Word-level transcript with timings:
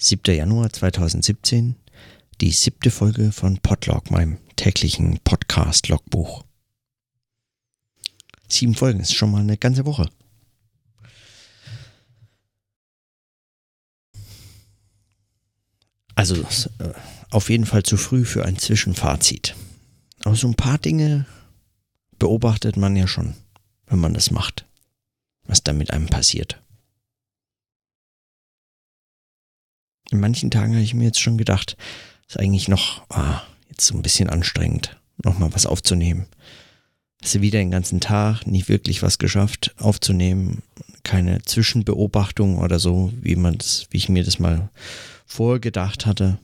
7. 0.00 0.32
Januar 0.32 0.72
2017, 0.72 1.74
die 2.40 2.52
siebte 2.52 2.92
Folge 2.92 3.32
von 3.32 3.58
Podlog, 3.58 4.12
meinem 4.12 4.38
täglichen 4.54 5.18
Podcast-Logbuch. 5.24 6.44
Sieben 8.48 8.76
Folgen 8.76 9.00
ist 9.00 9.16
schon 9.16 9.32
mal 9.32 9.40
eine 9.40 9.56
ganze 9.56 9.84
Woche. 9.86 10.08
Also 16.14 16.36
äh, 16.36 16.92
auf 17.30 17.50
jeden 17.50 17.66
Fall 17.66 17.82
zu 17.82 17.96
früh 17.96 18.24
für 18.24 18.44
ein 18.44 18.56
Zwischenfazit. 18.56 19.56
Aber 20.22 20.36
so 20.36 20.46
ein 20.46 20.54
paar 20.54 20.78
Dinge 20.78 21.26
beobachtet 22.20 22.76
man 22.76 22.94
ja 22.94 23.08
schon, 23.08 23.34
wenn 23.86 23.98
man 23.98 24.14
das 24.14 24.30
macht, 24.30 24.64
was 25.42 25.64
da 25.64 25.72
mit 25.72 25.90
einem 25.90 26.06
passiert. 26.06 26.62
In 30.10 30.20
manchen 30.20 30.50
Tagen 30.50 30.72
habe 30.72 30.82
ich 30.82 30.94
mir 30.94 31.04
jetzt 31.04 31.20
schon 31.20 31.38
gedacht, 31.38 31.76
ist 32.28 32.38
eigentlich 32.38 32.68
noch 32.68 33.02
ah, 33.10 33.42
jetzt 33.68 33.86
so 33.86 33.94
ein 33.94 34.02
bisschen 34.02 34.30
anstrengend, 34.30 34.96
nochmal 35.22 35.52
was 35.54 35.66
aufzunehmen. 35.66 36.26
Hast 37.22 37.34
du 37.34 37.40
wieder 37.40 37.58
den 37.58 37.70
ganzen 37.70 38.00
Tag 38.00 38.46
nie 38.46 38.68
wirklich 38.68 39.02
was 39.02 39.18
geschafft 39.18 39.74
aufzunehmen, 39.78 40.62
keine 41.02 41.42
Zwischenbeobachtung 41.42 42.58
oder 42.58 42.78
so, 42.78 43.12
wie 43.20 43.36
man 43.36 43.58
das, 43.58 43.86
wie 43.90 43.96
ich 43.96 44.08
mir 44.08 44.24
das 44.24 44.38
mal 44.38 44.70
vorgedacht 45.26 46.06
hatte. 46.06 46.38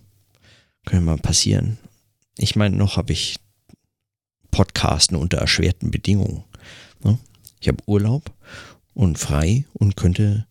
Könnte 0.84 1.04
mal 1.04 1.16
passieren. 1.16 1.78
Ich 2.36 2.56
meine, 2.56 2.76
noch 2.76 2.96
habe 2.96 3.12
ich 3.12 3.36
Podcasten 4.50 5.16
unter 5.16 5.38
erschwerten 5.38 5.90
Bedingungen. 5.90 6.44
Ne? 7.02 7.18
Ich 7.60 7.68
habe 7.68 7.82
Urlaub 7.86 8.32
und 8.92 9.18
frei 9.18 9.64
und 9.72 9.96
könnte 9.96 10.46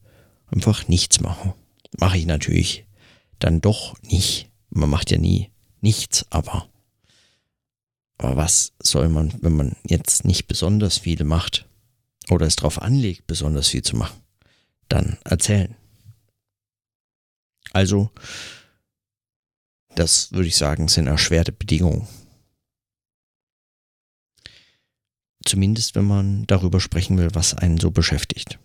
einfach 0.47 0.87
nichts 0.87 1.19
machen. 1.21 1.53
Mache 1.99 2.17
ich 2.17 2.25
natürlich 2.25 2.85
dann 3.43 3.59
doch 3.59 4.01
nicht. 4.03 4.49
Man 4.69 4.89
macht 4.89 5.11
ja 5.11 5.17
nie 5.17 5.51
nichts, 5.81 6.25
aber. 6.31 6.69
Aber 8.17 8.37
was 8.37 8.71
soll 8.81 9.09
man, 9.09 9.33
wenn 9.41 9.55
man 9.55 9.75
jetzt 9.83 10.23
nicht 10.23 10.47
besonders 10.47 10.97
viel 10.97 11.23
macht 11.25 11.67
oder 12.29 12.47
es 12.47 12.55
darauf 12.55 12.81
anlegt, 12.81 13.27
besonders 13.27 13.67
viel 13.67 13.81
zu 13.81 13.97
machen, 13.97 14.21
dann 14.87 15.17
erzählen? 15.25 15.75
Also, 17.73 18.11
das 19.95 20.31
würde 20.31 20.47
ich 20.47 20.55
sagen, 20.55 20.87
sind 20.87 21.07
erschwerte 21.07 21.51
Bedingungen. 21.51 22.07
Zumindest 25.45 25.95
wenn 25.95 26.05
man 26.05 26.47
darüber 26.47 26.79
sprechen 26.79 27.17
will, 27.17 27.29
was 27.33 27.53
einen 27.53 27.77
so 27.77 27.91
beschäftigt. 27.91 28.57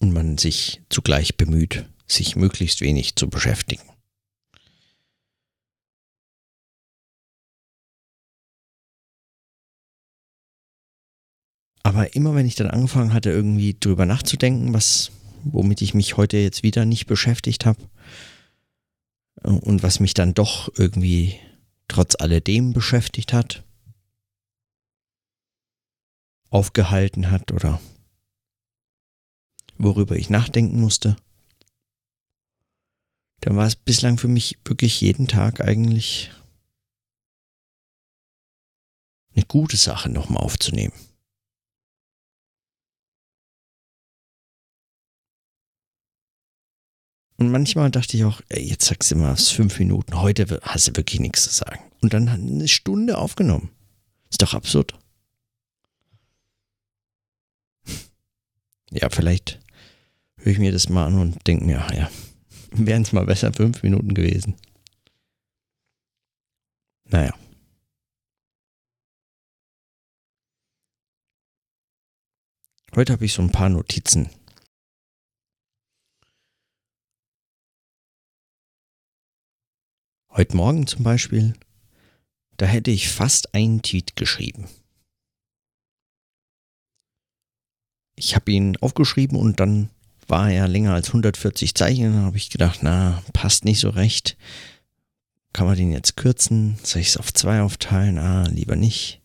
Und 0.00 0.12
man 0.12 0.36
sich 0.36 0.82
zugleich 0.90 1.38
bemüht, 1.38 1.88
sich 2.06 2.36
möglichst 2.36 2.80
wenig 2.80 3.16
zu 3.16 3.28
beschäftigen. 3.28 3.82
Aber 11.82 12.14
immer 12.14 12.34
wenn 12.34 12.46
ich 12.46 12.56
dann 12.56 12.70
angefangen 12.70 13.12
hatte, 13.12 13.30
irgendwie 13.30 13.76
drüber 13.78 14.06
nachzudenken, 14.06 14.74
was, 14.74 15.12
womit 15.44 15.82
ich 15.82 15.94
mich 15.94 16.16
heute 16.16 16.36
jetzt 16.36 16.62
wieder 16.62 16.84
nicht 16.84 17.06
beschäftigt 17.06 17.64
habe, 17.64 17.78
und 19.42 19.82
was 19.82 20.00
mich 20.00 20.14
dann 20.14 20.34
doch 20.34 20.68
irgendwie 20.76 21.38
trotz 21.88 22.16
alledem 22.16 22.72
beschäftigt 22.72 23.32
hat, 23.32 23.64
aufgehalten 26.50 27.30
hat 27.30 27.52
oder 27.52 27.80
worüber 29.78 30.16
ich 30.16 30.30
nachdenken 30.30 30.80
musste, 30.80 31.16
dann 33.40 33.56
war 33.56 33.66
es 33.66 33.76
bislang 33.76 34.18
für 34.18 34.28
mich 34.28 34.58
wirklich 34.64 35.00
jeden 35.00 35.28
Tag 35.28 35.60
eigentlich 35.60 36.30
eine 39.34 39.44
gute 39.44 39.76
Sache 39.76 40.08
nochmal 40.08 40.42
aufzunehmen. 40.42 40.94
Und 47.38 47.50
manchmal 47.50 47.90
dachte 47.90 48.16
ich 48.16 48.24
auch, 48.24 48.40
ey, 48.48 48.66
jetzt 48.66 48.86
sagst 48.86 49.10
du 49.10 49.16
mal 49.16 49.36
fünf 49.36 49.78
Minuten, 49.78 50.20
heute 50.20 50.58
hast 50.62 50.88
du 50.88 50.96
wirklich 50.96 51.20
nichts 51.20 51.44
zu 51.44 51.50
sagen. 51.50 51.82
Und 52.00 52.14
dann 52.14 52.30
hat 52.30 52.40
eine 52.40 52.66
Stunde 52.66 53.18
aufgenommen. 53.18 53.70
Ist 54.30 54.40
doch 54.40 54.54
absurd. 54.54 54.98
Ja, 58.90 59.10
vielleicht 59.10 59.60
höre 60.38 60.52
ich 60.52 60.58
mir 60.58 60.72
das 60.72 60.88
mal 60.88 61.06
an 61.06 61.18
und 61.18 61.46
denke 61.46 61.64
mir, 61.64 61.86
ja, 61.94 62.10
wären 62.84 63.02
es 63.02 63.12
mal 63.12 63.24
besser 63.24 63.52
fünf 63.52 63.82
Minuten 63.82 64.12
gewesen. 64.12 64.56
Naja. 67.04 67.32
Heute 72.94 73.12
habe 73.12 73.24
ich 73.24 73.32
so 73.32 73.42
ein 73.42 73.52
paar 73.52 73.68
Notizen. 73.68 74.30
Heute 80.30 80.56
Morgen 80.56 80.86
zum 80.86 81.02
Beispiel, 81.02 81.54
da 82.56 82.66
hätte 82.66 82.90
ich 82.90 83.08
fast 83.08 83.54
einen 83.54 83.82
Tweet 83.82 84.16
geschrieben. 84.16 84.68
Ich 88.16 88.34
habe 88.34 88.50
ihn 88.50 88.76
aufgeschrieben 88.78 89.38
und 89.38 89.60
dann 89.60 89.90
war 90.28 90.50
er 90.50 90.68
länger 90.68 90.94
als 90.94 91.08
140 91.08 91.74
Zeichen. 91.74 92.12
Dann 92.12 92.24
habe 92.24 92.36
ich 92.36 92.50
gedacht, 92.50 92.80
na, 92.82 93.22
passt 93.32 93.64
nicht 93.64 93.80
so 93.80 93.90
recht. 93.90 94.36
Kann 95.52 95.66
man 95.66 95.76
den 95.76 95.92
jetzt 95.92 96.16
kürzen? 96.16 96.78
Soll 96.82 97.00
ich 97.00 97.08
es 97.08 97.16
auf 97.16 97.32
zwei 97.32 97.62
aufteilen? 97.62 98.18
Ah, 98.18 98.46
lieber 98.48 98.76
nicht. 98.76 99.22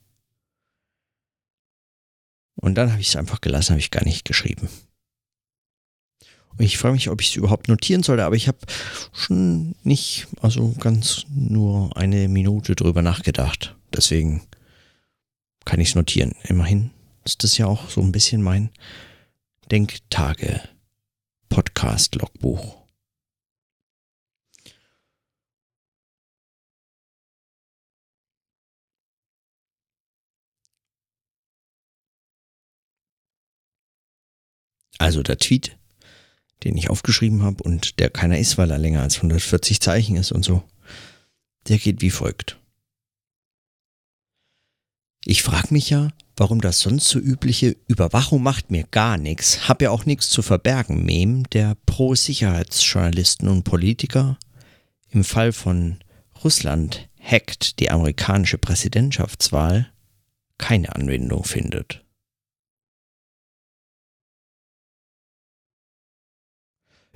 Und 2.56 2.76
dann 2.76 2.92
habe 2.92 3.02
ich 3.02 3.10
es 3.10 3.16
einfach 3.16 3.42
gelassen, 3.42 3.72
habe 3.72 3.80
ich 3.80 3.92
gar 3.92 4.04
nicht 4.04 4.24
geschrieben. 4.24 4.70
Und 6.58 6.66
ich 6.66 6.78
frage 6.78 6.94
mich, 6.94 7.10
ob 7.10 7.22
ich 7.22 7.30
es 7.30 7.36
überhaupt 7.36 7.68
notieren 7.68 8.04
sollte, 8.04 8.24
aber 8.24 8.36
ich 8.36 8.48
habe 8.48 8.60
schon 9.14 9.76
nicht, 9.84 10.28
also 10.42 10.74
ganz 10.80 11.26
nur 11.30 11.96
eine 11.98 12.28
Minute 12.28 12.76
drüber 12.76 13.02
nachgedacht. 13.02 13.76
Deswegen 13.94 14.42
kann 15.66 15.80
ich 15.80 15.90
es 15.90 15.96
notieren. 15.96 16.36
Immerhin 16.44 16.92
ist 17.24 17.44
das 17.44 17.58
ja 17.58 17.66
auch 17.66 17.90
so 17.90 18.02
ein 18.02 18.12
bisschen 18.12 18.42
mein 18.42 18.70
Denktage 19.72 20.62
Podcast-Logbuch. 21.52 22.78
Also 34.98 35.24
der 35.24 35.38
Tweet, 35.38 35.78
den 36.64 36.78
ich 36.78 36.90
aufgeschrieben 36.90 37.44
habe 37.44 37.62
und 37.64 38.00
der 38.00 38.10
keiner 38.10 38.38
ist, 38.38 38.58
weil 38.58 38.72
er 38.72 38.78
länger 38.78 39.02
als 39.02 39.18
140 39.18 39.82
Zeichen 39.82 40.16
ist 40.16 40.32
und 40.32 40.44
so, 40.44 40.64
der 41.68 41.80
geht 41.80 42.00
wie 42.00 42.12
folgt. 42.12 42.61
Ich 45.26 45.44
frage 45.44 45.68
mich 45.72 45.90
ja, 45.90 46.10
warum 46.36 46.62
das 46.62 46.80
sonst 46.80 47.08
so 47.08 47.20
übliche 47.20 47.78
Überwachung 47.88 48.42
macht 48.42 48.72
mir 48.72 48.84
gar 48.90 49.18
nichts, 49.18 49.68
hab 49.68 49.82
ja 49.82 49.92
auch 49.92 50.06
nichts 50.06 50.30
zu 50.30 50.42
verbergen, 50.42 51.06
Mem 51.06 51.48
der 51.52 51.76
Pro-Sicherheitsjournalisten 51.86 53.48
und 53.48 53.64
Politiker 53.64 54.40
im 55.10 55.24
Fall 55.24 55.52
von 55.52 56.00
Russland 56.44 57.08
hackt 57.20 57.80
die 57.80 57.92
amerikanische 57.92 58.58
Präsidentschaftswahl 58.58 59.92
keine 60.58 60.96
Anwendung 60.96 61.44
findet. 61.44 62.04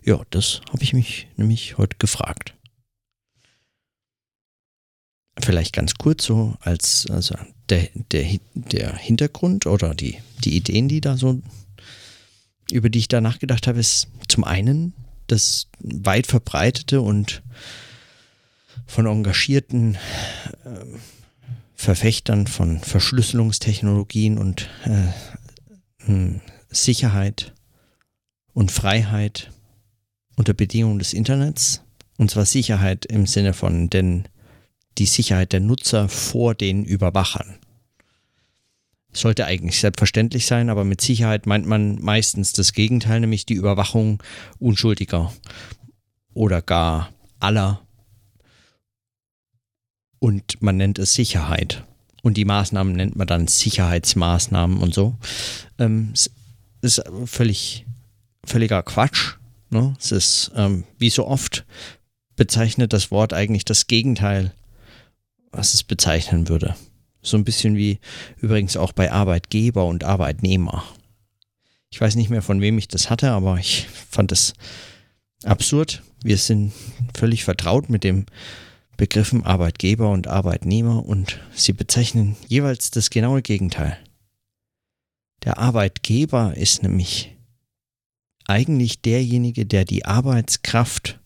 Ja, 0.03 0.21
das 0.29 0.61
habe 0.71 0.83
ich 0.83 0.93
mich 0.93 1.27
nämlich 1.35 1.79
heute 1.79 1.97
gefragt. 1.97 2.55
Vielleicht 5.39 5.73
ganz 5.73 5.95
kurz 5.95 6.25
so 6.25 6.55
als 6.59 7.07
also 7.09 7.35
der, 7.69 7.89
der, 8.11 8.25
der 8.53 8.95
Hintergrund 8.95 9.65
oder 9.65 9.93
die, 9.95 10.17
die 10.43 10.55
Ideen, 10.55 10.87
die 10.87 11.01
da 11.01 11.17
so, 11.17 11.41
über 12.71 12.89
die 12.89 12.99
ich 12.99 13.07
da 13.07 13.21
nachgedacht 13.21 13.67
habe, 13.67 13.79
ist 13.79 14.07
zum 14.27 14.43
einen 14.43 14.93
das 15.27 15.67
weit 15.79 16.27
verbreitete 16.27 17.01
und 17.01 17.41
von 18.85 19.07
engagierten 19.07 19.95
äh, 20.63 20.85
Verfechtern 21.73 22.47
von 22.47 22.79
Verschlüsselungstechnologien 22.79 24.37
und 24.37 24.69
äh, 24.85 26.05
hm, 26.05 26.41
Sicherheit 26.69 27.53
und 28.53 28.71
Freiheit 28.71 29.51
unter 30.35 30.53
Bedingungen 30.53 30.99
des 30.99 31.13
Internets. 31.13 31.81
Und 32.17 32.31
zwar 32.31 32.45
Sicherheit 32.45 33.05
im 33.05 33.25
Sinne 33.27 33.53
von, 33.53 33.89
denn 33.89 34.27
die 34.97 35.05
Sicherheit 35.05 35.53
der 35.53 35.59
Nutzer 35.59 36.09
vor 36.09 36.55
den 36.55 36.85
Überwachern. 36.85 37.57
Sollte 39.11 39.45
eigentlich 39.45 39.79
selbstverständlich 39.79 40.45
sein, 40.45 40.69
aber 40.69 40.83
mit 40.83 41.01
Sicherheit 41.01 41.45
meint 41.45 41.65
man 41.65 42.01
meistens 42.01 42.51
das 42.51 42.73
Gegenteil, 42.73 43.21
nämlich 43.21 43.45
die 43.45 43.53
Überwachung 43.53 44.21
Unschuldiger. 44.59 45.33
oder 46.33 46.61
gar 46.61 47.09
aller. 47.39 47.81
Und 50.19 50.61
man 50.61 50.77
nennt 50.77 50.99
es 50.99 51.13
Sicherheit. 51.13 51.83
Und 52.23 52.35
die 52.37 52.45
Maßnahmen 52.45 52.93
nennt 52.93 53.15
man 53.15 53.27
dann 53.27 53.47
Sicherheitsmaßnahmen 53.47 54.79
und 54.79 54.93
so. 54.93 55.15
Ähm, 55.77 56.13
ist 56.81 57.03
völlig, 57.25 57.85
völliger 58.43 58.83
Quatsch. 58.83 59.35
Ne? 59.69 59.95
Es 59.99 60.11
ist, 60.11 60.51
ähm, 60.55 60.83
wie 60.97 61.09
so 61.09 61.27
oft, 61.27 61.65
bezeichnet 62.35 62.93
das 62.93 63.11
Wort 63.11 63.33
eigentlich 63.33 63.65
das 63.65 63.87
Gegenteil, 63.87 64.53
was 65.55 65.73
es 65.73 65.83
bezeichnen 65.83 66.49
würde. 66.49 66.75
So 67.21 67.37
ein 67.37 67.43
bisschen 67.45 67.75
wie 67.75 67.99
übrigens 68.37 68.77
auch 68.77 68.91
bei 68.91 69.11
Arbeitgeber 69.11 69.85
und 69.85 70.03
Arbeitnehmer. 70.03 70.83
Ich 71.89 71.99
weiß 71.99 72.15
nicht 72.15 72.29
mehr, 72.29 72.41
von 72.41 72.61
wem 72.61 72.77
ich 72.77 72.87
das 72.87 73.09
hatte, 73.09 73.31
aber 73.31 73.57
ich 73.57 73.87
fand 74.09 74.31
es 74.31 74.53
absurd. 75.43 76.03
Wir 76.23 76.37
sind 76.37 76.73
völlig 77.15 77.43
vertraut 77.43 77.89
mit 77.89 78.03
dem 78.03 78.25
Begriffen 78.97 79.43
Arbeitgeber 79.43 80.11
und 80.11 80.27
Arbeitnehmer 80.27 81.05
und 81.05 81.39
sie 81.53 81.73
bezeichnen 81.73 82.35
jeweils 82.47 82.91
das 82.91 83.09
genaue 83.09 83.41
Gegenteil. 83.41 83.97
Der 85.43 85.57
Arbeitgeber 85.57 86.55
ist 86.55 86.81
nämlich 86.81 87.35
eigentlich 88.47 89.01
derjenige, 89.01 89.65
der 89.65 89.85
die 89.85 90.05
Arbeitskraft 90.05 91.19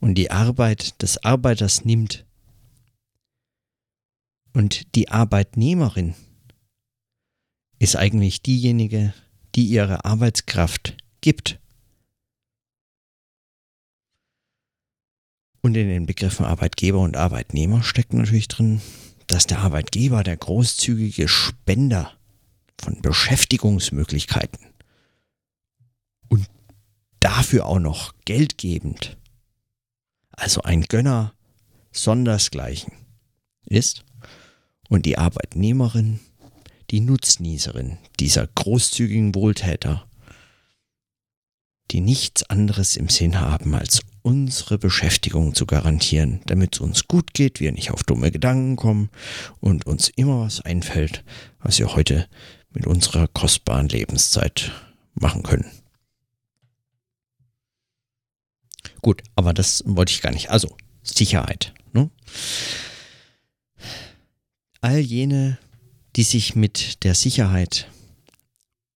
und 0.00 0.14
die 0.14 0.30
Arbeit 0.30 1.02
des 1.02 1.24
Arbeiters 1.24 1.84
nimmt. 1.84 2.25
Und 4.56 4.94
die 4.94 5.10
Arbeitnehmerin 5.10 6.14
ist 7.78 7.94
eigentlich 7.94 8.40
diejenige, 8.40 9.12
die 9.54 9.66
ihre 9.66 10.06
Arbeitskraft 10.06 10.96
gibt. 11.20 11.60
Und 15.60 15.76
in 15.76 15.88
den 15.88 16.06
Begriffen 16.06 16.46
Arbeitgeber 16.46 17.00
und 17.00 17.18
Arbeitnehmer 17.18 17.82
steckt 17.82 18.14
natürlich 18.14 18.48
drin, 18.48 18.80
dass 19.26 19.46
der 19.46 19.58
Arbeitgeber 19.58 20.22
der 20.22 20.38
großzügige 20.38 21.28
Spender 21.28 22.16
von 22.80 23.02
Beschäftigungsmöglichkeiten 23.02 24.68
und 26.30 26.46
dafür 27.20 27.66
auch 27.66 27.78
noch 27.78 28.14
geldgebend, 28.24 29.18
also 30.30 30.62
ein 30.62 30.80
Gönner 30.84 31.34
sondersgleichen 31.92 32.94
ist 33.66 34.05
und 34.88 35.06
die 35.06 35.18
Arbeitnehmerin 35.18 36.20
die 36.90 37.00
Nutznießerin 37.00 37.98
dieser 38.20 38.46
großzügigen 38.46 39.34
Wohltäter, 39.34 40.06
die 41.90 42.00
nichts 42.00 42.42
anderes 42.44 42.96
im 42.96 43.08
Sinn 43.08 43.40
haben, 43.40 43.74
als 43.74 44.00
unsere 44.22 44.78
Beschäftigung 44.78 45.54
zu 45.54 45.66
garantieren, 45.66 46.40
damit 46.46 46.74
es 46.74 46.80
uns 46.80 47.06
gut 47.06 47.32
geht, 47.32 47.60
wir 47.60 47.72
nicht 47.72 47.92
auf 47.92 48.02
dumme 48.02 48.30
Gedanken 48.30 48.76
kommen 48.76 49.10
und 49.60 49.86
uns 49.86 50.08
immer 50.08 50.40
was 50.40 50.60
einfällt, 50.60 51.24
was 51.60 51.78
wir 51.78 51.94
heute 51.94 52.28
mit 52.70 52.86
unserer 52.86 53.28
kostbaren 53.28 53.88
Lebenszeit 53.88 54.72
machen 55.14 55.42
können. 55.42 55.70
Gut, 59.00 59.22
aber 59.36 59.54
das 59.54 59.84
wollte 59.86 60.12
ich 60.12 60.22
gar 60.22 60.32
nicht. 60.32 60.50
Also, 60.50 60.76
Sicherheit. 61.02 61.72
Ne? 61.92 62.10
All 64.86 65.00
jene, 65.00 65.58
die 66.14 66.22
sich 66.22 66.54
mit 66.54 67.02
der 67.02 67.16
Sicherheit 67.16 67.90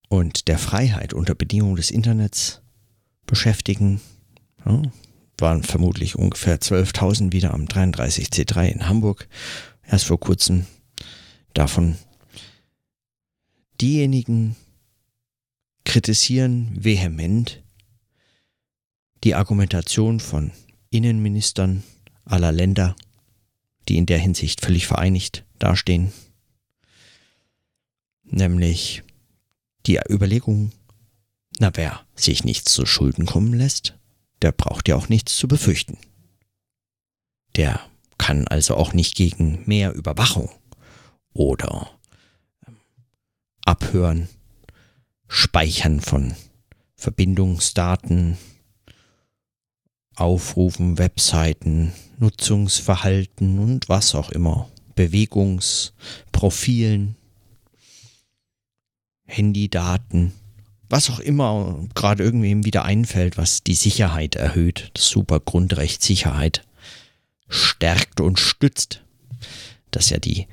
und 0.08 0.46
der 0.46 0.56
Freiheit 0.56 1.12
unter 1.12 1.34
Bedingungen 1.34 1.74
des 1.74 1.90
Internets 1.90 2.62
beschäftigen, 3.26 4.00
ja, 4.64 4.82
waren 5.38 5.64
vermutlich 5.64 6.14
ungefähr 6.14 6.60
12.000 6.60 7.32
wieder 7.32 7.52
am 7.54 7.64
33C3 7.64 8.68
in 8.68 8.88
Hamburg. 8.88 9.26
Erst 9.82 10.04
vor 10.04 10.20
kurzem 10.20 10.64
davon. 11.54 11.96
Diejenigen 13.80 14.54
kritisieren 15.84 16.70
vehement 16.78 17.64
die 19.24 19.34
Argumentation 19.34 20.20
von 20.20 20.52
Innenministern 20.90 21.82
aller 22.24 22.52
Länder, 22.52 22.94
die 23.88 23.96
in 23.96 24.06
der 24.06 24.18
Hinsicht 24.18 24.60
völlig 24.60 24.86
vereinigt 24.86 25.44
dastehen, 25.62 26.12
nämlich 28.24 29.02
die 29.86 30.00
Überlegung, 30.08 30.72
na 31.58 31.70
wer 31.74 32.00
sich 32.14 32.44
nichts 32.44 32.72
zu 32.72 32.86
Schulden 32.86 33.26
kommen 33.26 33.54
lässt, 33.54 33.94
der 34.42 34.52
braucht 34.52 34.88
ja 34.88 34.96
auch 34.96 35.08
nichts 35.08 35.36
zu 35.36 35.48
befürchten. 35.48 35.98
Der 37.56 37.80
kann 38.18 38.46
also 38.48 38.76
auch 38.76 38.92
nicht 38.92 39.14
gegen 39.14 39.62
mehr 39.66 39.94
Überwachung 39.94 40.50
oder 41.32 41.90
ähm, 42.66 42.76
Abhören, 43.64 44.28
Speichern 45.28 46.00
von 46.00 46.34
Verbindungsdaten, 46.96 48.36
Aufrufen, 50.16 50.98
Webseiten, 50.98 51.92
Nutzungsverhalten 52.18 53.58
und 53.58 53.88
was 53.88 54.14
auch 54.14 54.30
immer, 54.30 54.68
Bewegungsprofilen, 55.00 57.16
Handydaten 59.26 60.32
was 60.90 61.08
auch 61.08 61.20
immer 61.20 61.86
gerade 61.94 62.24
irgendwem 62.24 62.64
wieder 62.64 62.84
einfällt, 62.84 63.38
was 63.38 63.62
die 63.62 63.74
Sicherheit 63.74 64.34
erhöht, 64.34 64.90
das 64.94 65.08
super 65.08 65.38
Grundrecht 65.38 66.02
Sicherheit 66.02 66.64
stärkt 67.48 68.20
und 68.20 68.40
stützt, 68.40 69.02
das 69.92 70.10
ja 70.10 70.18
die 70.18 70.48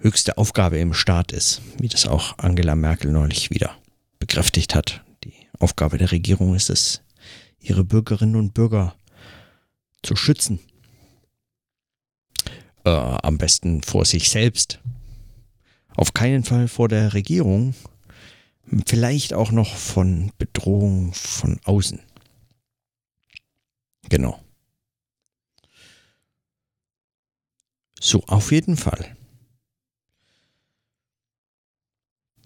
höchste 0.00 0.38
Aufgabe 0.38 0.78
im 0.78 0.94
Staat 0.94 1.32
ist, 1.32 1.60
wie 1.78 1.88
das 1.88 2.06
auch 2.06 2.38
Angela 2.38 2.76
Merkel 2.76 3.10
neulich 3.10 3.50
wieder 3.50 3.76
bekräftigt 4.20 4.76
hat. 4.76 5.02
Die 5.24 5.34
Aufgabe 5.58 5.98
der 5.98 6.12
Regierung 6.12 6.54
ist 6.54 6.70
es, 6.70 7.02
ihre 7.58 7.84
Bürgerinnen 7.84 8.36
und 8.36 8.54
Bürger 8.54 8.94
zu 10.02 10.14
schützen. 10.14 10.60
Äh, 12.84 12.90
am 12.90 13.38
besten 13.38 13.82
vor 13.82 14.04
sich 14.04 14.30
selbst. 14.30 14.80
Auf 15.96 16.14
keinen 16.14 16.44
Fall 16.44 16.68
vor 16.68 16.88
der 16.88 17.14
Regierung, 17.14 17.74
Vielleicht 18.86 19.34
auch 19.34 19.50
noch 19.50 19.74
von 19.74 20.32
Bedrohung 20.38 21.12
von 21.12 21.58
außen. 21.64 22.00
Genau. 24.08 24.40
So, 27.98 28.22
auf 28.26 28.52
jeden 28.52 28.76
Fall. 28.76 29.16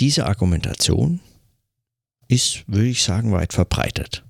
Diese 0.00 0.26
Argumentation 0.26 1.20
ist, 2.26 2.66
würde 2.66 2.88
ich 2.88 3.02
sagen, 3.02 3.32
weit 3.32 3.52
verbreitet. 3.52 4.25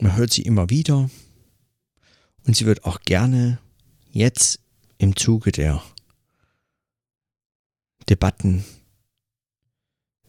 Man 0.00 0.16
hört 0.16 0.32
sie 0.32 0.42
immer 0.42 0.70
wieder 0.70 1.10
und 2.48 2.54
sie 2.54 2.64
wird 2.64 2.84
auch 2.84 3.00
gerne 3.02 3.58
jetzt 4.10 4.58
im 4.96 5.14
Zuge 5.16 5.52
der 5.52 5.82
Debatten 8.08 8.64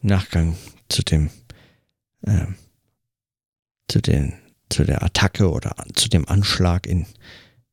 Nachgang 0.01 0.57
zu 0.89 1.01
dem 1.01 1.29
äh, 2.23 2.45
zu 3.87 4.01
den 4.01 4.33
zu 4.69 4.83
der 4.83 5.01
Attacke 5.01 5.49
oder 5.49 5.73
zu 5.93 6.09
dem 6.09 6.27
Anschlag 6.27 6.85
in 6.85 7.05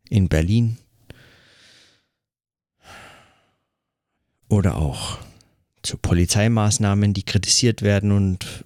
in 0.08 0.28
Berlin. 0.28 0.78
Oder 4.48 4.76
auch 4.76 5.18
zu 5.82 5.98
Polizeimaßnahmen, 5.98 7.14
die 7.14 7.24
kritisiert 7.24 7.82
werden 7.82 8.12
und 8.12 8.62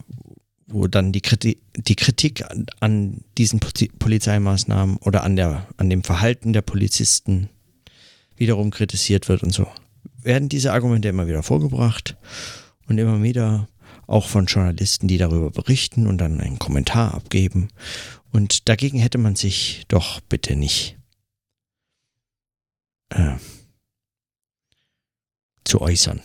wo 0.73 0.87
dann 0.87 1.13
die 1.13 1.21
Kritik, 1.21 1.61
die 1.77 1.97
Kritik 1.97 2.49
an, 2.51 2.67
an 2.81 3.25
diesen 3.39 3.61
Polizeimaßnahmen 3.61 4.97
oder 4.99 5.25
an, 5.25 5.37
der, 5.37 5.67
an 5.77 5.91
dem 5.91 6.03
Verhalten 6.03 6.53
der 6.53 6.63
Polizisten 6.63 7.49
wiederum 8.37 8.71
kritisiert 8.71 9.29
wird 9.29 9.43
und 9.43 9.53
so, 9.53 9.67
werden 10.23 10.49
diese 10.49 10.73
Argumente 10.73 11.09
immer 11.09 11.27
wieder 11.27 11.43
vorgebracht 11.43 12.17
und 12.87 12.99
immer 12.99 13.23
wieder 13.23 13.69
auch 14.07 14.27
von 14.27 14.47
Journalisten, 14.47 15.09
die 15.09 15.19
darüber 15.19 15.51
berichten 15.51 16.07
und 16.07 16.19
dann 16.19 16.41
einen 16.41 16.59
Kommentar 16.59 17.15
abgeben. 17.15 17.69
Und 18.33 18.69
dagegen 18.69 18.99
hätte 18.99 19.19
man 19.19 19.37
sich 19.37 19.85
doch 19.89 20.21
bitte 20.21 20.57
nicht 20.57 20.99
äh, 23.11 23.37
zu 25.65 25.81
äußern. 25.81 26.21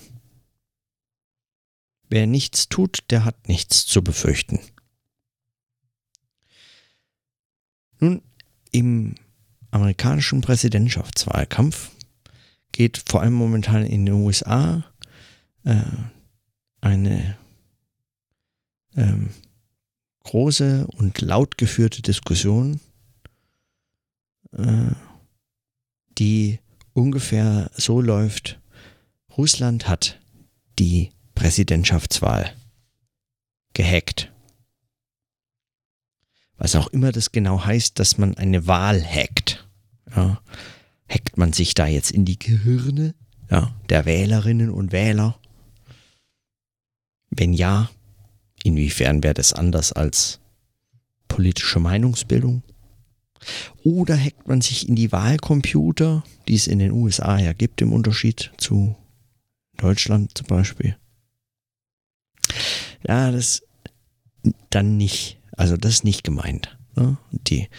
Wer 2.09 2.27
nichts 2.27 2.69
tut, 2.69 2.99
der 3.09 3.25
hat 3.25 3.47
nichts 3.47 3.85
zu 3.85 4.03
befürchten. 4.03 4.59
Nun, 7.99 8.21
im 8.71 9.15
amerikanischen 9.71 10.41
Präsidentschaftswahlkampf 10.41 11.91
geht 12.71 13.01
vor 13.07 13.21
allem 13.21 13.33
momentan 13.33 13.85
in 13.85 14.05
den 14.05 14.15
USA 14.15 14.83
äh, 15.63 15.81
eine 16.81 17.37
ähm, 18.95 19.29
große 20.23 20.87
und 20.87 21.21
laut 21.21 21.57
geführte 21.57 22.01
Diskussion, 22.01 22.79
äh, 24.51 24.91
die 26.17 26.59
ungefähr 26.93 27.71
so 27.73 28.01
läuft, 28.01 28.59
Russland 29.37 29.87
hat 29.87 30.19
die 30.79 31.11
Präsidentschaftswahl 31.35 32.53
gehackt. 33.73 34.31
Was 36.57 36.75
auch 36.75 36.87
immer 36.87 37.11
das 37.11 37.31
genau 37.31 37.65
heißt, 37.65 37.99
dass 37.99 38.17
man 38.17 38.35
eine 38.37 38.65
Wahl 38.65 39.03
hackt. 39.03 39.67
Ja, 40.15 40.41
hackt 41.09 41.37
man 41.37 41.53
sich 41.53 41.73
da 41.73 41.85
jetzt 41.85 42.11
in 42.11 42.25
die 42.25 42.39
Gehirne 42.39 43.13
ja, 43.51 43.75
der 43.89 44.05
Wählerinnen 44.05 44.69
und 44.69 44.91
Wähler? 44.91 45.37
Wenn 47.29 47.53
ja, 47.53 47.89
inwiefern 48.63 49.21
wäre 49.21 49.33
das 49.33 49.53
anders 49.53 49.91
als 49.91 50.39
politische 51.27 51.79
Meinungsbildung? 51.79 52.63
Oder 53.83 54.17
hackt 54.17 54.47
man 54.47 54.61
sich 54.61 54.87
in 54.87 54.95
die 54.95 55.11
Wahlcomputer, 55.11 56.23
die 56.47 56.55
es 56.55 56.67
in 56.67 56.79
den 56.79 56.91
USA 56.91 57.37
ja 57.37 57.53
gibt, 57.53 57.81
im 57.81 57.93
Unterschied 57.93 58.51
zu 58.57 58.95
Deutschland 59.77 60.37
zum 60.37 60.47
Beispiel? 60.47 60.97
Ja, 63.07 63.31
das 63.31 63.63
dann 64.69 64.97
nicht. 64.97 65.39
Also 65.55 65.77
das 65.77 65.93
ist 65.93 66.03
nicht 66.03 66.23
gemeint. 66.23 66.77
Ne? 66.95 67.17
Die 67.31 67.69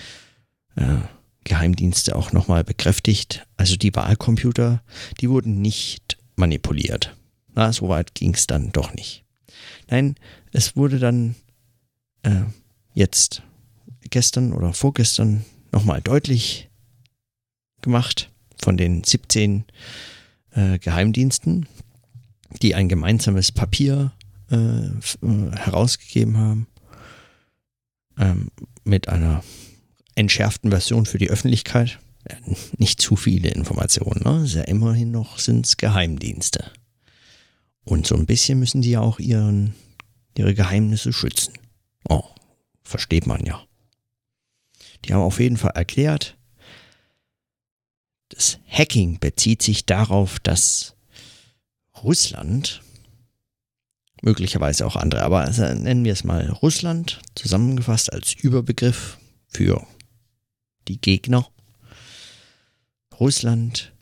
äh, 0.77 0.99
Geheimdienste 1.45 2.17
auch 2.17 2.33
nochmal 2.33 2.65
bekräftigt. 2.65 3.47
Also 3.57 3.77
die 3.77 3.95
Wahlcomputer, 3.95 4.83
die 5.21 5.31
wurden 5.31 5.61
nicht 5.61 6.19
manipuliert. 6.37 7.17
Na, 7.55 7.73
so 7.73 7.89
weit 7.89 8.15
ging 8.15 8.35
es 8.35 8.47
dann 8.47 8.73
doch 8.73 8.95
nicht. 8.95 9.25
Nein, 9.89 10.17
es 10.53 10.77
wurde 10.77 10.99
dann 10.99 11.37
äh, 12.23 12.43
jetzt 12.95 13.43
gestern 14.11 14.53
oder 14.53 14.73
vorgestern 14.73 15.45
nochmal 15.73 16.01
deutlich 16.01 16.69
gemacht 17.81 18.31
von 18.61 18.77
den 18.77 19.05
17 19.05 19.65
äh, 20.51 20.79
Geheimdiensten, 20.79 21.67
die 22.63 22.75
ein 22.75 22.89
gemeinsames 22.89 23.53
Papier 23.53 24.13
äh, 24.51 24.87
äh, 24.87 25.57
herausgegeben 25.57 26.39
haben 26.39 26.67
ähm, 28.19 28.51
mit 28.85 29.09
einer 29.09 29.43
entschärften 30.15 30.71
Version 30.71 31.07
für 31.07 31.19
die 31.19 31.31
Öffentlichkeit. 31.31 31.99
Ja, 32.29 32.37
nicht 32.79 33.01
zu 33.01 33.15
viele 33.15 33.51
Informationen, 33.51 34.23
ne? 34.25 34.45
Ist 34.45 34.55
ja 34.55 34.63
immerhin 34.63 35.13
noch 35.13 35.39
sind 35.39 35.67
es 35.67 35.77
Geheimdienste. 35.77 36.73
Und 37.85 38.07
so 38.07 38.17
ein 38.17 38.27
bisschen 38.27 38.59
müssen 38.59 38.83
die 38.83 38.91
ja 38.91 39.01
auch 39.01 39.21
ihren, 39.21 39.75
ihre 40.37 40.55
Geheimnisse 40.55 41.13
schützen. 41.13 41.55
Oh, 42.09 42.25
versteht 42.83 43.27
man 43.27 43.47
ja. 43.47 43.65
Die 45.05 45.15
haben 45.15 45.23
auf 45.23 45.39
jeden 45.39 45.57
Fall 45.57 45.73
erklärt, 45.75 46.37
das 48.29 48.59
Hacking 48.69 49.21
bezieht 49.21 49.63
sich 49.63 49.87
darauf, 49.87 50.41
dass 50.41 50.97
Russland, 52.03 52.83
möglicherweise 54.27 54.85
auch 54.85 54.97
andere, 54.97 55.23
aber 55.23 55.43
also 55.43 55.63
nennen 55.63 56.05
wir 56.05 56.13
es 56.13 56.25
mal 56.25 56.51
Russland, 56.51 57.21
zusammengefasst 57.37 58.13
als 58.13 58.35
Überbegriff 58.35 59.19
für 59.47 59.87
die 60.89 61.01
Gegner. 61.01 61.49
Russland 63.21 63.95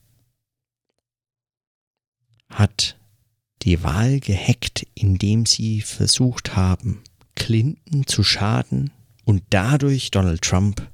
hat 2.49 2.97
die 3.63 3.83
Wahl 3.83 4.19
gehackt, 4.19 4.87
indem 4.95 5.45
sie 5.45 5.83
versucht 5.83 6.57
haben, 6.57 7.03
Clinton 7.37 8.07
zu 8.07 8.25
schaden 8.25 8.93
und 9.25 9.43
dadurch 9.51 10.11
Donald 10.11 10.41
Trump 10.41 10.91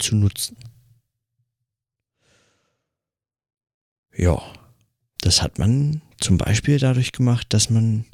zu 0.00 0.16
nutzen. 0.16 0.56
Ja, 4.16 4.42
das 5.18 5.42
hat 5.42 5.60
man 5.60 6.02
zum 6.18 6.38
Beispiel 6.38 6.78
dadurch 6.78 7.12
gemacht, 7.12 7.52
dass 7.52 7.70
man 7.70 8.06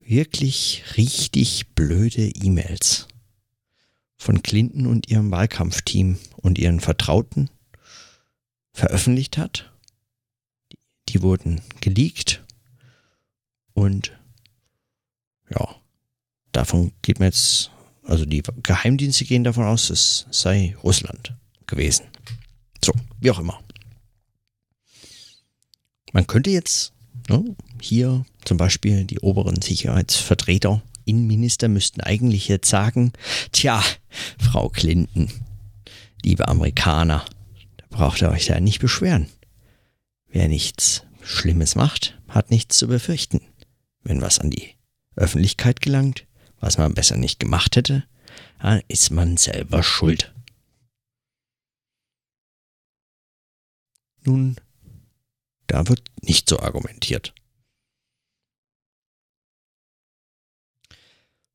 wirklich 0.00 0.84
richtig 0.96 1.68
blöde 1.74 2.28
E-Mails 2.28 3.06
von 4.16 4.42
Clinton 4.42 4.86
und 4.86 5.08
ihrem 5.08 5.30
Wahlkampfteam 5.30 6.18
und 6.36 6.58
ihren 6.58 6.80
Vertrauten 6.80 7.48
veröffentlicht 8.72 9.38
hat. 9.38 9.72
Die 11.08 11.22
wurden 11.22 11.60
geleakt 11.80 12.42
und 13.72 14.12
ja, 15.48 15.76
davon 16.52 16.92
geht 17.02 17.18
man 17.18 17.28
jetzt, 17.28 17.70
also 18.02 18.24
die 18.24 18.42
Geheimdienste 18.62 19.24
gehen 19.24 19.44
davon 19.44 19.64
aus, 19.64 19.90
es 19.90 20.26
sei 20.30 20.76
Russland 20.82 21.34
gewesen. 21.66 22.06
So, 22.84 22.92
wie 23.20 23.30
auch 23.30 23.38
immer. 23.38 23.62
Man 26.12 26.26
könnte 26.26 26.50
jetzt 26.50 26.92
ne, 27.28 27.56
hier 27.80 28.24
zum 28.44 28.56
Beispiel 28.56 29.04
die 29.04 29.20
oberen 29.20 29.60
Sicherheitsvertreter 29.60 30.82
Innenminister 31.04 31.68
müssten 31.68 32.00
eigentlich 32.02 32.48
jetzt 32.48 32.68
sagen, 32.68 33.12
tja, 33.52 33.82
Frau 34.38 34.68
Clinton, 34.68 35.28
liebe 36.22 36.46
Amerikaner, 36.46 37.24
da 37.78 37.84
braucht 37.90 38.22
ihr 38.22 38.30
euch 38.30 38.46
ja 38.46 38.60
nicht 38.60 38.80
beschweren. 38.80 39.26
Wer 40.28 40.48
nichts 40.48 41.02
Schlimmes 41.22 41.74
macht, 41.74 42.18
hat 42.28 42.50
nichts 42.50 42.78
zu 42.78 42.86
befürchten. 42.86 43.40
Wenn 44.02 44.20
was 44.20 44.38
an 44.38 44.50
die 44.50 44.76
Öffentlichkeit 45.16 45.80
gelangt, 45.80 46.26
was 46.60 46.78
man 46.78 46.94
besser 46.94 47.16
nicht 47.16 47.40
gemacht 47.40 47.76
hätte, 47.76 48.04
dann 48.60 48.80
ist 48.88 49.10
man 49.10 49.36
selber 49.36 49.82
schuld. 49.82 50.32
Nun, 54.22 54.56
da 55.70 55.86
wird 55.86 56.10
nicht 56.22 56.48
so 56.48 56.58
argumentiert. 56.58 57.32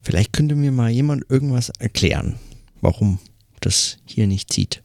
Vielleicht 0.01 0.31
könnte 0.31 0.55
mir 0.55 0.71
mal 0.71 0.89
jemand 0.89 1.29
irgendwas 1.29 1.67
erklären, 1.67 2.39
warum 2.79 3.19
das 3.59 3.97
hier 4.05 4.25
nicht 4.25 4.53
sieht. 4.53 4.81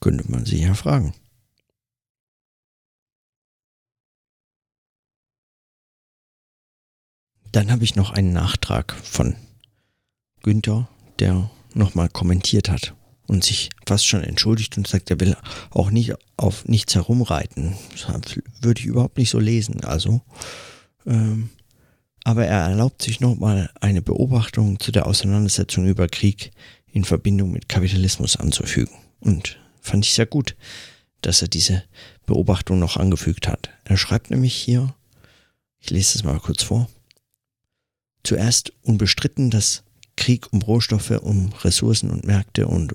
Könnte 0.00 0.28
man 0.28 0.44
sich 0.44 0.62
ja 0.62 0.74
fragen. 0.74 1.14
Dann 7.52 7.70
habe 7.70 7.84
ich 7.84 7.94
noch 7.94 8.10
einen 8.10 8.32
Nachtrag 8.32 8.92
von 8.92 9.36
Günther, 10.42 10.88
der 11.20 11.48
nochmal 11.74 12.08
kommentiert 12.08 12.68
hat 12.68 12.96
und 13.26 13.44
sich 13.44 13.70
fast 13.86 14.06
schon 14.06 14.22
entschuldigt 14.22 14.76
und 14.76 14.86
sagt, 14.86 15.10
er 15.10 15.20
will 15.20 15.36
auch 15.70 15.90
nicht 15.90 16.14
auf 16.36 16.66
nichts 16.66 16.94
herumreiten. 16.94 17.74
Das 17.92 18.06
würde 18.60 18.80
ich 18.80 18.86
überhaupt 18.86 19.18
nicht 19.18 19.30
so 19.30 19.38
lesen. 19.38 19.84
Also, 19.84 20.20
ähm, 21.06 21.50
aber 22.24 22.46
er 22.46 22.60
erlaubt 22.60 23.02
sich 23.02 23.20
nochmal 23.20 23.70
eine 23.80 24.02
Beobachtung 24.02 24.80
zu 24.80 24.92
der 24.92 25.06
Auseinandersetzung 25.06 25.86
über 25.86 26.08
Krieg 26.08 26.52
in 26.92 27.04
Verbindung 27.04 27.52
mit 27.52 27.68
Kapitalismus 27.68 28.36
anzufügen. 28.36 28.94
Und 29.20 29.58
fand 29.80 30.04
ich 30.04 30.14
sehr 30.14 30.26
gut, 30.26 30.56
dass 31.20 31.42
er 31.42 31.48
diese 31.48 31.84
Beobachtung 32.26 32.78
noch 32.78 32.96
angefügt 32.96 33.48
hat. 33.48 33.70
Er 33.84 33.96
schreibt 33.96 34.30
nämlich 34.30 34.54
hier, 34.54 34.94
ich 35.80 35.90
lese 35.90 36.18
es 36.18 36.24
mal 36.24 36.38
kurz 36.38 36.62
vor, 36.62 36.88
zuerst 38.22 38.72
unbestritten, 38.82 39.50
dass 39.50 39.82
Krieg 40.16 40.52
um 40.52 40.62
Rohstoffe, 40.62 41.10
um 41.10 41.52
Ressourcen 41.62 42.10
und 42.10 42.24
Märkte 42.24 42.66
und 42.66 42.94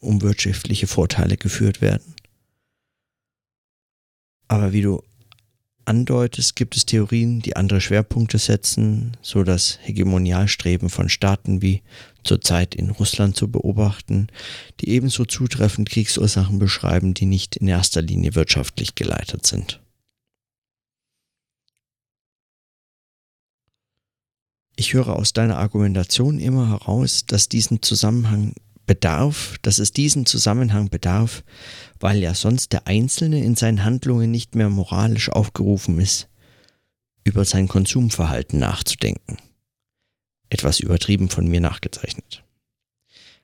um 0.00 0.22
wirtschaftliche 0.22 0.86
Vorteile 0.86 1.36
geführt 1.36 1.80
werden. 1.80 2.14
Aber 4.48 4.72
wie 4.72 4.82
du 4.82 5.02
andeutest, 5.84 6.56
gibt 6.56 6.76
es 6.76 6.86
Theorien, 6.86 7.40
die 7.40 7.56
andere 7.56 7.80
Schwerpunkte 7.80 8.38
setzen, 8.38 9.16
so 9.22 9.44
das 9.44 9.78
Hegemonialstreben 9.82 10.90
von 10.90 11.08
Staaten 11.08 11.62
wie 11.62 11.82
zurzeit 12.24 12.74
in 12.74 12.90
Russland 12.90 13.36
zu 13.36 13.50
beobachten, 13.50 14.28
die 14.80 14.90
ebenso 14.90 15.24
zutreffend 15.24 15.90
Kriegsursachen 15.90 16.58
beschreiben, 16.58 17.14
die 17.14 17.26
nicht 17.26 17.56
in 17.56 17.68
erster 17.68 18.02
Linie 18.02 18.34
wirtschaftlich 18.34 18.94
geleitet 18.94 19.46
sind. 19.46 19.80
Ich 24.76 24.94
höre 24.94 25.16
aus 25.16 25.32
deiner 25.32 25.58
Argumentation 25.58 26.40
immer 26.40 26.70
heraus, 26.70 27.26
dass 27.26 27.48
diesen 27.48 27.82
Zusammenhang 27.82 28.54
bedarf, 28.90 29.56
dass 29.62 29.78
es 29.78 29.92
diesen 29.92 30.26
Zusammenhang 30.26 30.88
bedarf, 30.88 31.44
weil 32.00 32.18
ja 32.18 32.34
sonst 32.34 32.72
der 32.72 32.88
Einzelne 32.88 33.40
in 33.40 33.54
seinen 33.54 33.84
Handlungen 33.84 34.32
nicht 34.32 34.56
mehr 34.56 34.68
moralisch 34.68 35.28
aufgerufen 35.28 36.00
ist, 36.00 36.28
über 37.22 37.44
sein 37.44 37.68
Konsumverhalten 37.68 38.58
nachzudenken. 38.58 39.36
Etwas 40.48 40.80
übertrieben 40.80 41.28
von 41.28 41.46
mir 41.46 41.60
nachgezeichnet. 41.60 42.42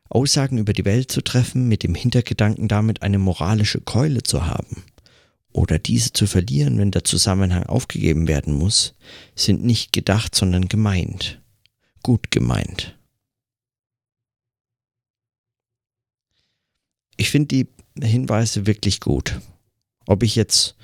Aussagen 0.09 0.59
über 0.59 0.73
die 0.73 0.85
Welt 0.85 1.13
zu 1.13 1.21
treffen, 1.21 1.69
mit 1.69 1.85
dem 1.85 1.95
Hintergedanken 1.95 2.67
damit 2.67 3.03
eine 3.03 3.19
moralische 3.19 3.81
Keule 3.81 4.25
zu 4.25 4.47
haben, 4.47 4.83
oder 5.53 5.79
diese 5.79 6.13
zu 6.13 6.27
verlieren, 6.27 6.77
wenn 6.79 6.91
der 6.91 7.05
Zusammenhang 7.05 7.63
aufgegeben 7.67 8.27
werden 8.27 8.53
muss, 8.53 8.95
sind 9.37 9.63
nicht 9.65 9.93
gedacht, 9.93 10.35
sondern 10.35 10.67
gemeint. 10.67 11.41
Gut 12.03 12.33
gemeint. 12.33 12.96
Ich 17.17 17.31
finde 17.31 17.49
die 17.49 17.67
Hinweise 18.03 18.67
wirklich 18.67 19.01
gut. 19.01 19.41
Ob 20.07 20.23
ich 20.23 20.37
jetzt 20.37 20.77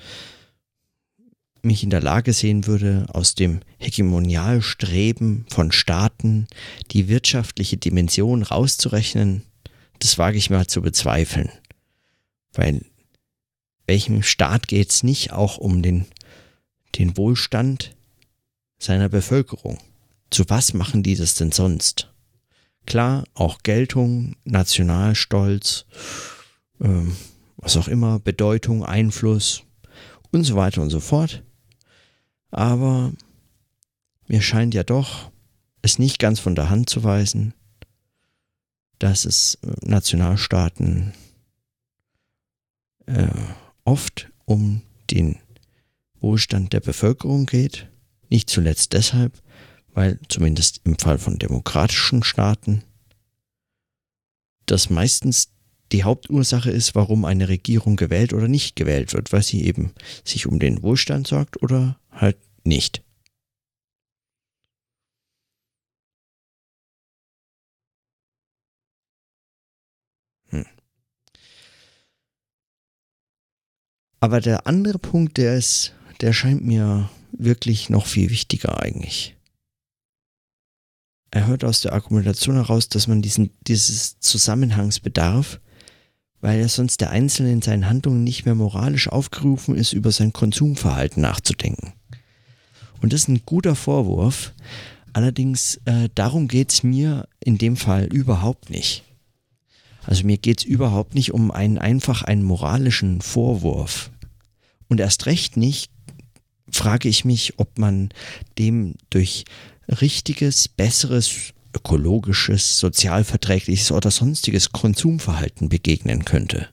mich 1.61 1.83
in 1.83 1.89
der 1.89 2.01
Lage 2.01 2.33
sehen 2.33 2.67
würde, 2.67 3.05
aus 3.09 3.35
dem 3.35 3.61
Hegemonialstreben 3.77 5.45
von 5.49 5.71
Staaten 5.71 6.47
die 6.91 7.07
wirtschaftliche 7.07 7.77
Dimension 7.77 8.43
rauszurechnen, 8.43 9.43
das 9.99 10.17
wage 10.17 10.37
ich 10.37 10.49
mal 10.49 10.67
zu 10.67 10.81
bezweifeln. 10.81 11.49
Weil 12.51 12.85
welchem 13.87 14.23
Staat 14.23 14.67
geht 14.67 14.89
es 14.89 15.03
nicht 15.03 15.31
auch 15.31 15.57
um 15.57 15.81
den, 15.81 16.05
den 16.95 17.15
Wohlstand 17.15 17.95
seiner 18.77 19.09
Bevölkerung? 19.09 19.77
Zu 20.29 20.43
was 20.49 20.73
machen 20.73 21.03
die 21.03 21.15
das 21.15 21.35
denn 21.35 21.51
sonst? 21.51 22.12
Klar, 22.85 23.23
auch 23.33 23.59
Geltung, 23.63 24.35
Nationalstolz, 24.43 25.85
ähm, 26.81 27.15
was 27.57 27.77
auch 27.77 27.87
immer, 27.87 28.19
Bedeutung, 28.19 28.83
Einfluss 28.83 29.63
und 30.31 30.43
so 30.43 30.55
weiter 30.55 30.81
und 30.81 30.89
so 30.89 30.99
fort. 30.99 31.43
Aber 32.51 33.13
mir 34.27 34.41
scheint 34.41 34.73
ja 34.73 34.83
doch, 34.83 35.31
es 35.81 35.99
nicht 35.99 36.19
ganz 36.19 36.39
von 36.39 36.55
der 36.55 36.69
Hand 36.69 36.89
zu 36.89 37.03
weisen, 37.03 37.53
dass 38.99 39.25
es 39.25 39.57
Nationalstaaten 39.81 41.13
äh, 43.05 43.27
oft 43.83 44.31
um 44.45 44.81
den 45.11 45.37
Wohlstand 46.19 46.73
der 46.73 46.79
Bevölkerung 46.79 47.45
geht. 47.45 47.89
Nicht 48.29 48.49
zuletzt 48.49 48.93
deshalb, 48.93 49.41
weil 49.93 50.19
zumindest 50.27 50.81
im 50.83 50.97
Fall 50.97 51.19
von 51.19 51.39
demokratischen 51.39 52.23
Staaten 52.23 52.83
das 54.65 54.89
meistens 54.89 55.49
die 55.91 56.03
Hauptursache 56.03 56.71
ist, 56.71 56.95
warum 56.95 57.25
eine 57.25 57.49
Regierung 57.49 57.95
gewählt 57.97 58.33
oder 58.33 58.47
nicht 58.47 58.75
gewählt 58.75 59.13
wird, 59.13 59.31
weil 59.31 59.43
sie 59.43 59.63
eben 59.63 59.91
sich 60.23 60.47
um 60.47 60.57
den 60.57 60.81
Wohlstand 60.81 61.27
sorgt 61.27 61.61
oder 61.61 61.99
halt 62.11 62.37
nicht. 62.63 63.03
Aber 74.23 74.39
der 74.39 74.67
andere 74.67 74.99
Punkt, 74.99 75.35
der 75.35 75.57
ist, 75.57 75.93
der 76.21 76.31
scheint 76.31 76.63
mir 76.63 77.09
wirklich 77.33 77.89
noch 77.89 78.05
viel 78.05 78.29
wichtiger 78.29 78.81
eigentlich. 78.81 79.35
Er 81.33 81.47
hört 81.47 81.63
aus 81.63 81.81
der 81.81 81.93
Argumentation 81.93 82.57
heraus, 82.57 82.89
dass 82.89 83.07
man 83.07 83.23
diesen, 83.23 83.49
dieses 83.65 84.19
Zusammenhangs 84.19 84.99
bedarf, 84.99 85.59
weil 86.41 86.59
ja 86.59 86.67
sonst 86.67 87.01
der 87.01 87.09
Einzelne 87.09 87.51
in 87.51 87.63
seinen 87.63 87.89
Handlungen 87.89 88.23
nicht 88.23 88.45
mehr 88.45 88.53
moralisch 88.53 89.07
aufgerufen 89.07 89.75
ist, 89.75 89.93
über 89.93 90.11
sein 90.11 90.31
Konsumverhalten 90.31 91.23
nachzudenken. 91.23 91.93
Und 93.01 93.13
das 93.13 93.21
ist 93.21 93.29
ein 93.29 93.41
guter 93.47 93.73
Vorwurf. 93.73 94.53
Allerdings, 95.11 95.81
äh, 95.85 96.07
darum 96.13 96.47
geht 96.47 96.71
es 96.71 96.83
mir 96.83 97.27
in 97.39 97.57
dem 97.57 97.77
Fall 97.77 98.05
überhaupt 98.13 98.69
nicht. 98.69 99.03
Also 100.05 100.27
mir 100.27 100.37
geht 100.37 100.59
es 100.59 100.65
überhaupt 100.65 101.15
nicht 101.15 101.33
um 101.33 101.49
einen 101.49 101.79
einfach 101.79 102.21
einen 102.21 102.43
moralischen 102.43 103.21
Vorwurf. 103.21 104.11
Und 104.87 104.99
erst 104.99 105.25
recht 105.25 105.57
nicht 105.57 105.89
frage 106.69 107.09
ich 107.09 107.25
mich, 107.25 107.57
ob 107.57 107.79
man 107.79 108.09
dem 108.59 108.93
durch 109.09 109.45
richtiges, 109.87 110.67
besseres, 110.67 111.53
ökologisches, 111.75 112.79
sozialverträgliches 112.79 113.91
oder 113.91 114.11
sonstiges 114.11 114.71
Konsumverhalten 114.71 115.69
begegnen 115.69 116.25
könnte. 116.25 116.69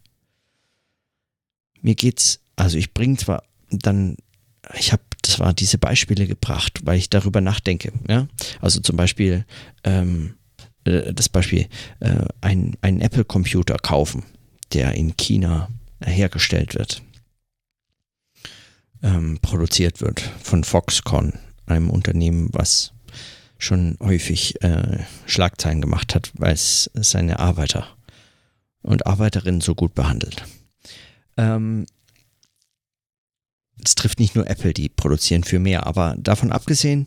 Mir 1.80 1.94
geht's, 1.94 2.40
also 2.56 2.76
ich 2.76 2.92
bringe 2.92 3.16
zwar 3.16 3.42
dann, 3.70 4.16
ich 4.74 4.92
habe 4.92 5.02
zwar 5.22 5.54
diese 5.54 5.78
Beispiele 5.78 6.26
gebracht, 6.26 6.80
weil 6.85 6.98
ich 6.98 7.08
darüber 7.08 7.40
nachdenke. 7.40 7.92
Ja? 8.08 8.28
Also 8.61 8.80
zum 8.80 8.96
Beispiel 8.96 9.46
ähm, 9.85 10.35
äh, 10.85 11.14
das 11.14 11.28
Beispiel, 11.28 11.68
äh, 12.00 12.26
ein, 12.40 12.76
einen 12.82 13.00
Apple-Computer 13.00 13.76
kaufen, 13.76 14.24
der 14.72 14.92
in 14.94 15.16
China 15.16 15.68
hergestellt 16.02 16.74
wird 16.74 17.02
ähm, 19.02 19.38
produziert 19.40 20.00
wird 20.00 20.20
von 20.42 20.64
Foxconn, 20.64 21.35
einem 21.66 21.90
Unternehmen, 21.90 22.48
was 22.52 22.92
schon 23.62 23.96
häufig 24.01 24.62
äh, 24.62 24.99
Schlagzeilen 25.27 25.81
gemacht 25.81 26.14
hat, 26.14 26.33
weil 26.35 26.53
es 26.53 26.90
seine 26.94 27.38
Arbeiter 27.38 27.87
und 28.83 29.07
Arbeiterinnen 29.07 29.61
so 29.61 29.75
gut 29.75 29.94
behandelt. 29.94 30.44
Ähm, 31.37 31.87
es 33.85 33.94
trifft 33.94 34.20
nicht 34.20 34.35
nur 34.35 34.49
Apple, 34.49 34.75
die 34.75 34.88
produzieren 34.88 35.44
für 35.44 35.59
mehr, 35.59 35.87
aber 35.87 36.16
davon 36.18 36.53
abgesehen, 36.53 37.07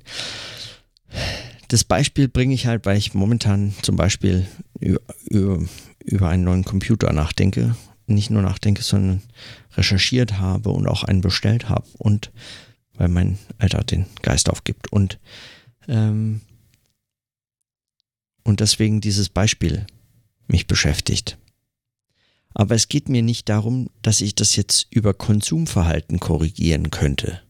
das 1.67 1.83
Beispiel 1.83 2.27
bringe 2.27 2.53
ich 2.53 2.67
halt, 2.67 2.85
weil 2.85 2.97
ich 2.97 3.13
momentan 3.13 3.73
zum 3.81 3.95
Beispiel 3.95 4.47
über, 4.79 5.01
über, 5.29 5.63
über 6.03 6.29
einen 6.29 6.43
neuen 6.43 6.65
Computer 6.65 7.11
nachdenke 7.13 7.75
nicht 8.07 8.29
nur 8.29 8.41
nachdenke, 8.41 8.81
sondern 8.83 9.21
recherchiert 9.75 10.39
habe 10.39 10.69
und 10.69 10.87
auch 10.87 11.03
einen 11.03 11.21
bestellt 11.21 11.69
habe 11.69 11.85
und 11.97 12.31
weil 12.95 13.07
mein 13.07 13.37
Alter 13.57 13.83
den 13.83 14.05
Geist 14.21 14.49
aufgibt 14.49 14.91
und 14.91 15.19
ähm, 15.87 16.41
und 18.43 18.59
deswegen 18.59 19.01
dieses 19.01 19.29
Beispiel 19.29 19.87
mich 20.47 20.67
beschäftigt. 20.67 21.37
Aber 22.53 22.75
es 22.75 22.87
geht 22.87 23.09
mir 23.09 23.23
nicht 23.23 23.49
darum, 23.49 23.89
dass 24.01 24.21
ich 24.21 24.35
das 24.35 24.55
jetzt 24.55 24.87
über 24.91 25.13
Konsumverhalten 25.13 26.19
korrigieren 26.19 26.91
könnte. 26.91 27.41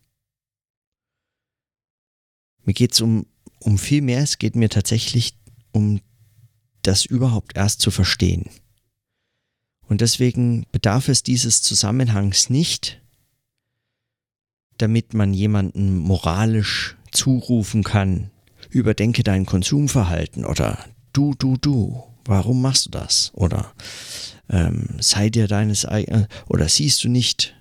Mir 2.64 2.74
geht 2.74 2.94
es 2.94 3.02
um, 3.02 3.26
um 3.60 3.78
viel 3.78 4.02
mehr, 4.02 4.22
es 4.22 4.38
geht 4.38 4.56
mir 4.56 4.70
tatsächlich 4.70 5.36
um 5.74 6.00
das 6.84 7.06
überhaupt 7.06 7.58
erst 7.58 7.82
zu 7.82 7.92
verstehen. 7.92 8.50
Und 9.82 10.02
deswegen 10.02 10.66
bedarf 10.72 11.10
es 11.10 11.24
dieses 11.24 11.62
Zusammenhangs 11.62 12.50
nicht, 12.50 13.02
damit 14.78 15.14
man 15.14 15.34
jemanden 15.34 15.98
moralisch 15.98 16.96
zurufen 17.14 17.84
kann, 17.84 18.30
überdenke 18.70 19.24
dein 19.24 19.46
Konsumverhalten 19.46 20.46
oder 20.46 20.78
du, 21.14 21.34
du, 21.38 21.58
du, 21.58 22.04
warum 22.26 22.62
machst 22.62 22.88
du 22.88 22.90
das? 22.90 23.32
Oder 23.34 23.72
ähm, 24.50 24.88
sei 25.00 25.30
dir 25.30 25.48
deines 25.48 25.86
eigenen, 25.86 26.28
oder 26.48 26.68
siehst 26.68 27.04
du 27.04 27.10
nicht 27.10 27.56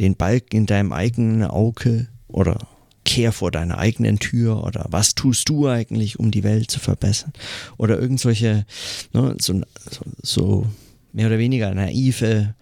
den 0.00 0.16
Balken 0.16 0.56
in 0.56 0.66
deinem 0.66 0.92
eigenen 0.92 1.44
Auge 1.44 2.08
oder 2.26 2.58
kehr 3.04 3.32
vor 3.32 3.50
deiner 3.50 3.78
eigenen 3.78 4.18
Tür 4.18 4.64
oder 4.64 4.86
was 4.88 5.14
tust 5.14 5.48
du 5.48 5.68
eigentlich, 5.68 6.18
um 6.18 6.30
die 6.30 6.42
Welt 6.42 6.70
zu 6.70 6.80
verbessern? 6.80 7.32
Oder 7.76 7.98
irgendwelche, 7.98 8.64
ne, 9.12 9.36
so, 9.38 9.60
so, 9.90 10.04
so 10.22 10.66
mehr 11.12 11.26
oder 11.26 11.38
weniger 11.38 11.72
naive, 11.74 12.54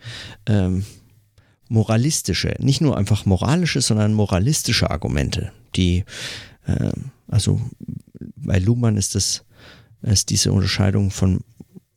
ähm, 0.46 0.85
moralistische, 1.72 2.54
nicht 2.58 2.82
nur 2.82 2.98
einfach 2.98 3.24
moralische, 3.24 3.80
sondern 3.80 4.12
moralistische 4.12 4.90
Argumente, 4.90 5.52
die, 5.74 6.04
äh, 6.66 6.92
also 7.28 7.62
bei 8.37 8.58
Luhmann 8.58 8.98
ist 8.98 9.14
das, 9.14 9.44
ist 10.02 10.28
diese 10.28 10.52
Unterscheidung 10.52 11.11
von 11.11 11.40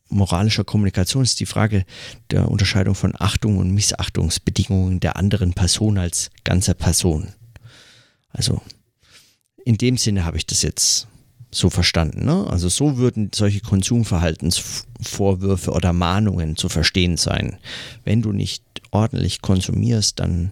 moralischer 0.08 0.64
Kommunikation 0.64 1.24
ist 1.24 1.40
die 1.42 1.46
Frage 1.46 1.84
der 2.32 2.50
Unterscheidung 2.50 2.96
von 2.96 3.14
Achtung 3.20 3.58
und 3.58 3.72
Missachtungsbedingungen 3.72 5.02
der 5.02 5.18
anderen 5.18 5.54
Person 5.54 5.98
als 5.98 6.30
ganzer 6.46 6.74
Person. 6.74 7.34
Also 8.30 8.62
in 9.66 9.78
dem 9.78 9.98
Sinne 9.98 10.24
habe 10.24 10.38
ich 10.38 10.46
das 10.46 10.62
jetzt 10.62 11.08
so 11.56 11.70
verstanden. 11.70 12.26
Ne? 12.26 12.46
Also 12.50 12.70
so 12.70 12.98
würden 12.98 13.32
solche 13.34 13.62
Konsumverhaltensvorwürfe 13.62 15.72
oder 15.72 15.94
Mahnungen 15.94 16.56
zu 16.56 16.70
verstehen 16.70 17.18
sein. 17.18 17.58
Wenn 18.04 18.22
du 18.22 18.32
nicht 18.32 18.64
ordentlich 18.92 19.42
konsumierst, 19.42 20.20
dann 20.20 20.52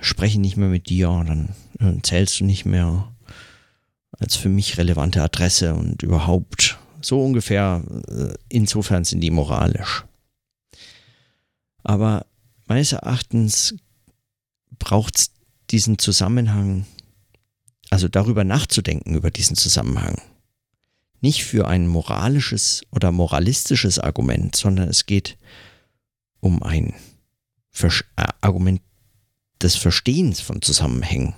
spreche 0.00 0.34
ich 0.34 0.40
nicht 0.40 0.56
mehr 0.56 0.68
mit 0.68 0.88
dir, 0.88 1.24
dann 1.26 1.50
zählst 2.02 2.40
du 2.40 2.44
nicht 2.44 2.64
mehr 2.64 3.12
als 4.18 4.36
für 4.36 4.48
mich 4.48 4.78
relevante 4.78 5.22
Adresse 5.22 5.74
und 5.74 6.02
überhaupt 6.02 6.78
so 7.00 7.22
ungefähr. 7.22 7.82
Äh, 8.08 8.34
insofern 8.48 9.04
sind 9.04 9.20
die 9.20 9.30
moralisch. 9.30 10.04
Aber 11.84 12.26
meines 12.66 12.92
Erachtens 12.92 13.74
braucht 14.78 15.16
es 15.16 15.30
diesen 15.70 15.98
Zusammenhang 15.98 16.86
also 17.90 18.08
darüber 18.08 18.44
nachzudenken, 18.44 19.14
über 19.14 19.30
diesen 19.30 19.56
Zusammenhang. 19.56 20.20
Nicht 21.20 21.44
für 21.44 21.66
ein 21.66 21.86
moralisches 21.86 22.82
oder 22.90 23.12
moralistisches 23.12 23.98
Argument, 23.98 24.54
sondern 24.54 24.88
es 24.88 25.06
geht 25.06 25.38
um 26.40 26.62
ein 26.62 26.94
Versch 27.70 28.04
äh, 28.16 28.26
Argument 28.40 28.80
des 29.62 29.76
Verstehens 29.76 30.40
von 30.40 30.62
Zusammenhängen. 30.62 31.34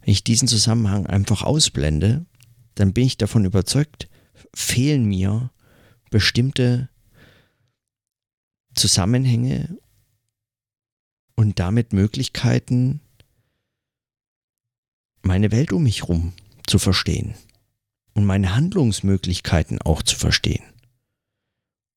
Wenn 0.00 0.12
ich 0.12 0.24
diesen 0.24 0.48
Zusammenhang 0.48 1.06
einfach 1.06 1.42
ausblende, 1.42 2.26
dann 2.74 2.92
bin 2.92 3.06
ich 3.06 3.16
davon 3.16 3.44
überzeugt, 3.44 4.08
fehlen 4.54 5.04
mir 5.06 5.50
bestimmte 6.10 6.88
Zusammenhänge 8.74 9.78
und 11.34 11.58
damit 11.58 11.92
Möglichkeiten, 11.92 13.00
meine 15.26 15.52
Welt 15.52 15.72
um 15.72 15.82
mich 15.82 16.02
herum 16.02 16.32
zu 16.66 16.78
verstehen 16.78 17.34
und 18.14 18.24
meine 18.24 18.54
Handlungsmöglichkeiten 18.54 19.80
auch 19.82 20.02
zu 20.02 20.16
verstehen. 20.16 20.64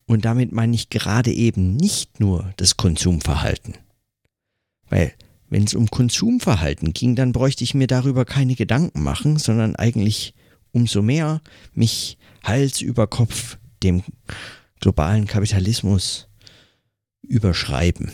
Und 0.05 0.25
damit 0.25 0.51
meine 0.51 0.75
ich 0.75 0.89
gerade 0.89 1.31
eben 1.31 1.75
nicht 1.75 2.19
nur 2.19 2.53
das 2.57 2.77
Konsumverhalten. 2.77 3.75
Weil 4.89 5.13
wenn 5.49 5.63
es 5.63 5.75
um 5.75 5.89
Konsumverhalten 5.89 6.93
ging, 6.93 7.15
dann 7.15 7.31
bräuchte 7.31 7.63
ich 7.63 7.73
mir 7.73 7.87
darüber 7.87 8.25
keine 8.25 8.55
Gedanken 8.55 9.01
machen, 9.01 9.37
sondern 9.37 9.75
eigentlich 9.75 10.33
umso 10.71 11.01
mehr 11.01 11.41
mich 11.73 12.17
Hals 12.43 12.81
über 12.81 13.07
Kopf 13.07 13.57
dem 13.83 14.03
globalen 14.79 15.25
Kapitalismus 15.25 16.27
überschreiben. 17.21 18.11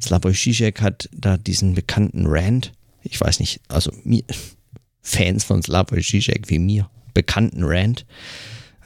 Slavoj 0.00 0.32
Žižek 0.32 0.80
hat 0.80 1.08
da 1.12 1.36
diesen 1.36 1.74
bekannten 1.74 2.26
Rant, 2.26 2.72
ich 3.02 3.20
weiß 3.20 3.40
nicht, 3.40 3.60
also 3.68 3.92
mir, 4.04 4.24
Fans 5.02 5.44
von 5.44 5.62
Slavoj 5.62 6.00
Žižek 6.00 6.48
wie 6.48 6.58
mir, 6.58 6.90
bekannten 7.14 7.64
Rant, 7.64 8.06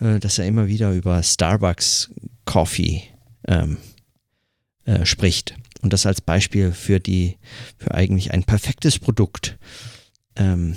äh, 0.00 0.18
dass 0.20 0.38
er 0.38 0.46
immer 0.46 0.68
wieder 0.68 0.92
über 0.92 1.22
Starbucks 1.22 2.10
Coffee 2.44 3.02
ähm, 3.46 3.78
äh, 4.84 5.04
spricht 5.04 5.56
und 5.82 5.92
das 5.92 6.06
als 6.06 6.20
Beispiel 6.20 6.72
für 6.72 7.00
die, 7.00 7.36
für 7.78 7.94
eigentlich 7.94 8.32
ein 8.32 8.44
perfektes 8.44 8.98
Produkt 8.98 9.58
ähm, 10.36 10.76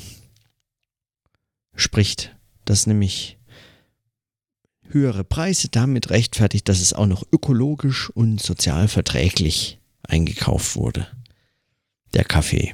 spricht, 1.76 2.36
das 2.66 2.88
nämlich 2.88 3.38
höhere 4.90 5.24
Preise 5.24 5.70
damit 5.70 6.10
rechtfertigt, 6.10 6.68
dass 6.70 6.82
es 6.82 6.94
auch 6.94 7.06
noch 7.06 7.24
ökologisch 7.32 8.10
und 8.10 8.42
sozial 8.42 8.88
verträglich 8.88 9.80
eingekauft 10.04 10.76
wurde. 10.76 11.08
Der 12.14 12.24
Kaffee. 12.24 12.74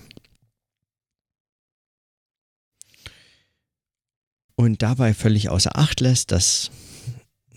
Und 4.55 4.81
dabei 4.81 5.13
völlig 5.13 5.49
außer 5.49 5.77
Acht 5.77 5.99
lässt, 5.99 6.31
dass 6.31 6.71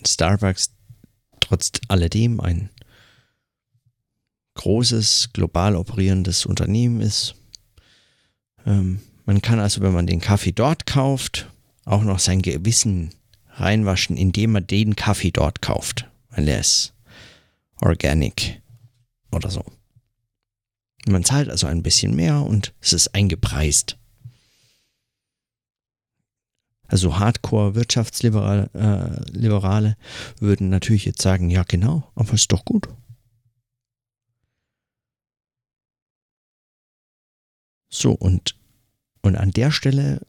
Starbucks 0.05 0.71
trotz 1.39 1.71
alledem 1.87 2.39
ein 2.39 2.69
großes, 4.55 5.29
global 5.33 5.75
operierendes 5.75 6.45
Unternehmen 6.45 7.01
ist. 7.01 7.35
Ähm, 8.65 9.01
man 9.25 9.41
kann 9.41 9.59
also, 9.59 9.81
wenn 9.81 9.93
man 9.93 10.07
den 10.07 10.19
Kaffee 10.19 10.51
dort 10.51 10.85
kauft, 10.85 11.49
auch 11.85 12.03
noch 12.03 12.19
sein 12.19 12.41
Gewissen 12.41 13.11
reinwaschen, 13.51 14.17
indem 14.17 14.53
man 14.53 14.67
den 14.67 14.95
Kaffee 14.95 15.31
dort 15.31 15.61
kauft, 15.61 16.09
weil 16.29 16.47
er 16.47 16.59
ist 16.59 16.93
organic 17.81 18.61
oder 19.31 19.49
so. 19.49 19.63
Man 21.07 21.23
zahlt 21.23 21.49
also 21.49 21.67
ein 21.67 21.83
bisschen 21.83 22.15
mehr 22.15 22.41
und 22.41 22.73
es 22.81 22.93
ist 22.93 23.15
eingepreist. 23.15 23.97
Also 26.87 27.19
Hardcore-Wirtschaftsliberale 27.19 28.69
äh, 29.93 30.41
würden 30.41 30.69
natürlich 30.69 31.05
jetzt 31.05 31.21
sagen, 31.21 31.49
ja 31.49 31.63
genau, 31.63 32.09
aber 32.15 32.33
ist 32.33 32.51
doch 32.51 32.63
gut. 32.65 32.87
So, 37.89 38.11
und, 38.11 38.55
und 39.21 39.35
an 39.35 39.51
der 39.51 39.71
Stelle 39.71 40.21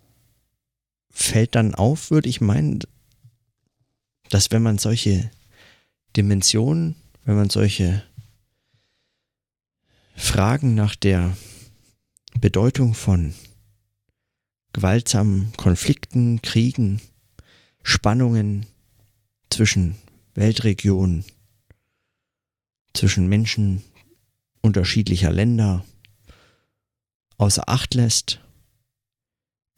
fällt 1.10 1.54
dann 1.54 1.74
auf, 1.74 2.10
würde 2.10 2.28
ich 2.28 2.40
meinen, 2.40 2.80
dass 4.30 4.50
wenn 4.50 4.62
man 4.62 4.78
solche 4.78 5.30
Dimensionen, 6.16 6.96
wenn 7.24 7.36
man 7.36 7.50
solche 7.50 8.02
Fragen 10.14 10.74
nach 10.74 10.96
der 10.96 11.36
Bedeutung 12.40 12.94
von 12.94 13.34
gewaltsamen 14.72 15.52
Konflikten, 15.56 16.42
Kriegen, 16.42 17.00
Spannungen 17.82 18.66
zwischen 19.50 19.96
Weltregionen, 20.34 21.24
zwischen 22.92 23.28
Menschen 23.28 23.82
unterschiedlicher 24.60 25.32
Länder 25.32 25.84
außer 27.38 27.68
Acht 27.68 27.94
lässt, 27.94 28.40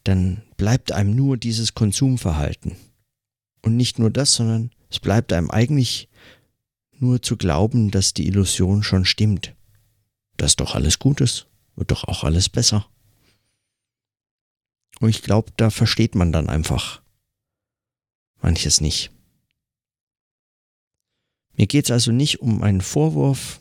dann 0.04 0.42
bleibt 0.56 0.92
einem 0.92 1.14
nur 1.14 1.36
dieses 1.36 1.74
Konsumverhalten. 1.74 2.76
Und 3.62 3.76
nicht 3.76 3.98
nur 3.98 4.10
das, 4.10 4.34
sondern 4.34 4.70
es 4.88 4.98
bleibt 4.98 5.32
einem 5.32 5.50
eigentlich 5.50 6.08
nur 6.98 7.22
zu 7.22 7.36
glauben, 7.36 7.90
dass 7.90 8.14
die 8.14 8.26
Illusion 8.26 8.82
schon 8.82 9.04
stimmt. 9.04 9.54
Dass 10.36 10.56
doch 10.56 10.74
alles 10.74 10.98
gut 10.98 11.20
ist, 11.20 11.46
wird 11.76 11.90
doch 11.90 12.04
auch 12.04 12.24
alles 12.24 12.48
besser. 12.48 12.86
Und 15.00 15.08
ich 15.08 15.22
glaube, 15.22 15.50
da 15.56 15.70
versteht 15.70 16.14
man 16.14 16.30
dann 16.30 16.48
einfach 16.48 17.02
manches 18.40 18.80
nicht. 18.80 19.10
Mir 21.56 21.66
geht 21.66 21.86
es 21.86 21.90
also 21.90 22.12
nicht 22.12 22.40
um 22.40 22.62
einen 22.62 22.80
Vorwurf 22.80 23.60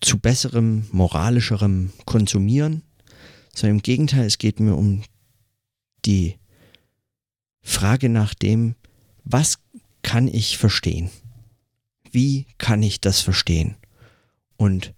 zu 0.00 0.18
besserem, 0.18 0.88
moralischerem 0.90 1.92
Konsumieren, 2.04 2.82
sondern 3.54 3.76
im 3.76 3.82
Gegenteil, 3.82 4.26
es 4.26 4.38
geht 4.38 4.60
mir 4.60 4.74
um 4.74 5.02
die 6.04 6.38
Frage 7.62 8.08
nach 8.08 8.34
dem, 8.34 8.74
was 9.24 9.58
kann 10.02 10.26
ich 10.26 10.58
verstehen? 10.58 11.10
Wie 12.10 12.46
kann 12.58 12.82
ich 12.82 13.00
das 13.00 13.20
verstehen? 13.20 13.76
Und 14.56 14.94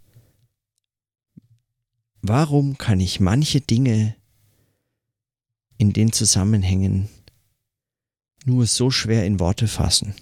warum 2.23 2.79
kann 2.79 3.01
ich 3.01 3.21
manche 3.21 3.61
Dinge 3.61 4.17
in 5.79 5.93
den 5.93 6.13
Zusammenhängen 6.13 7.09
nur 8.45 8.67
so 8.67 8.91
schwer 8.91 9.27
in 9.27 9.41
Worte 9.41 9.69
fassen. 9.69 10.15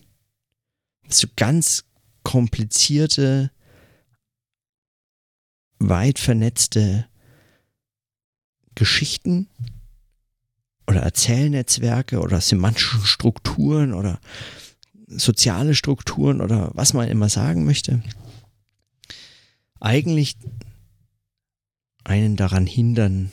So 1.09 1.29
ganz 1.37 1.85
komplizierte, 2.23 3.51
weit 5.79 6.19
vernetzte 6.19 7.07
Geschichten 8.75 9.49
oder 10.87 11.01
Erzählnetzwerke 11.01 12.21
oder 12.21 12.41
semantische 12.41 13.01
Strukturen 13.01 13.93
oder 13.93 14.21
soziale 15.09 15.75
Strukturen 15.75 16.41
oder 16.41 16.71
was 16.75 16.95
man 16.95 17.09
immer 17.09 17.29
sagen 17.29 17.65
möchte, 17.65 18.03
eigentlich 19.81 20.37
einen 22.05 22.37
daran 22.37 22.67
hindern, 22.67 23.31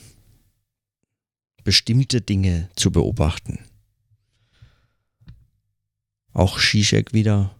bestimmte 1.70 2.20
Dinge 2.20 2.68
zu 2.74 2.90
beobachten. 2.90 3.60
Auch 6.32 6.58
Zizek 6.58 7.12
wieder 7.12 7.54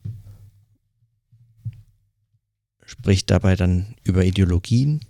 spricht 2.84 3.30
dabei 3.30 3.54
dann 3.54 3.94
über 4.02 4.24
Ideologien, 4.24 5.04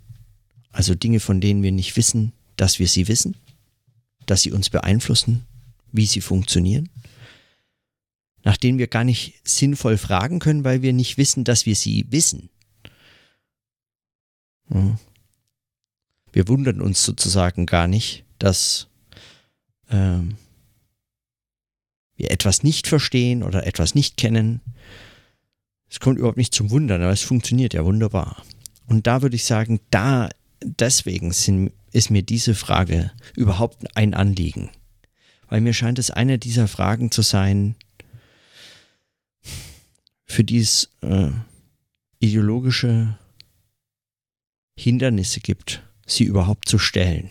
also 0.71 0.93
Dinge, 0.93 1.19
von 1.19 1.41
denen 1.41 1.63
wir 1.63 1.71
nicht 1.71 1.97
wissen, 1.97 2.31
dass 2.57 2.77
wir 2.77 2.87
sie 2.87 3.07
wissen, 3.07 3.37
dass 4.27 4.43
sie 4.43 4.51
uns 4.51 4.69
beeinflussen, 4.69 5.47
wie 5.91 6.05
sie 6.05 6.21
funktionieren, 6.21 6.87
nach 8.43 8.57
denen 8.57 8.77
wir 8.77 8.85
gar 8.85 9.03
nicht 9.03 9.41
sinnvoll 9.43 9.97
fragen 9.97 10.37
können, 10.37 10.63
weil 10.63 10.83
wir 10.83 10.93
nicht 10.93 11.17
wissen, 11.17 11.43
dass 11.43 11.65
wir 11.65 11.75
sie 11.75 12.05
wissen. 12.11 12.51
Wir 14.69 16.47
wundern 16.47 16.81
uns 16.81 17.03
sozusagen 17.03 17.65
gar 17.65 17.87
nicht, 17.87 18.25
dass 18.37 18.89
ähm, 19.91 20.35
wir 22.15 22.31
etwas 22.31 22.63
nicht 22.63 22.87
verstehen 22.87 23.43
oder 23.43 23.65
etwas 23.65 23.95
nicht 23.95 24.17
kennen. 24.17 24.61
Es 25.89 25.99
kommt 25.99 26.19
überhaupt 26.19 26.37
nicht 26.37 26.53
zum 26.53 26.69
Wundern, 26.69 27.01
aber 27.01 27.11
es 27.11 27.21
funktioniert 27.21 27.73
ja 27.73 27.83
wunderbar. 27.83 28.43
Und 28.87 29.07
da 29.07 29.21
würde 29.21 29.35
ich 29.35 29.45
sagen, 29.45 29.79
da 29.89 30.29
deswegen 30.63 31.31
sind, 31.31 31.71
ist 31.91 32.09
mir 32.09 32.23
diese 32.23 32.55
Frage 32.55 33.11
überhaupt 33.35 33.95
ein 33.95 34.13
Anliegen. 34.13 34.69
Weil 35.47 35.61
mir 35.61 35.73
scheint 35.73 35.99
es 35.99 36.11
eine 36.11 36.37
dieser 36.37 36.67
Fragen 36.67 37.11
zu 37.11 37.21
sein, 37.21 37.75
für 40.25 40.43
die 40.43 40.59
es 40.59 40.89
äh, 41.01 41.31
ideologische 42.19 43.17
Hindernisse 44.77 45.41
gibt, 45.41 45.83
sie 46.05 46.23
überhaupt 46.23 46.69
zu 46.69 46.79
stellen. 46.79 47.29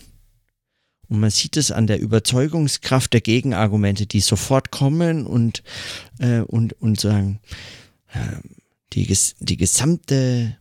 Und 1.10 1.20
man 1.20 1.30
sieht 1.30 1.56
es 1.56 1.70
an 1.72 1.86
der 1.86 2.00
Überzeugungskraft 2.00 3.12
der 3.12 3.20
Gegenargumente, 3.20 4.06
die 4.06 4.20
sofort 4.20 4.70
kommen 4.70 5.26
und, 5.26 5.62
äh, 6.18 6.40
und, 6.40 6.72
und 6.80 6.98
sagen, 6.98 7.40
äh, 8.12 8.18
die, 8.92 9.14
die 9.40 9.56
gesamte 9.56 10.56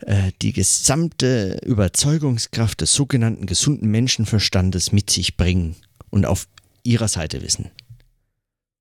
äh, 0.00 0.32
die 0.42 0.52
gesamte 0.52 1.58
Überzeugungskraft 1.64 2.80
des 2.80 2.92
sogenannten 2.92 3.46
gesunden 3.46 3.88
Menschenverstandes 3.90 4.92
mit 4.92 5.10
sich 5.10 5.36
bringen 5.36 5.76
und 6.10 6.26
auf 6.26 6.48
ihrer 6.84 7.08
Seite 7.08 7.42
wissen. 7.42 7.70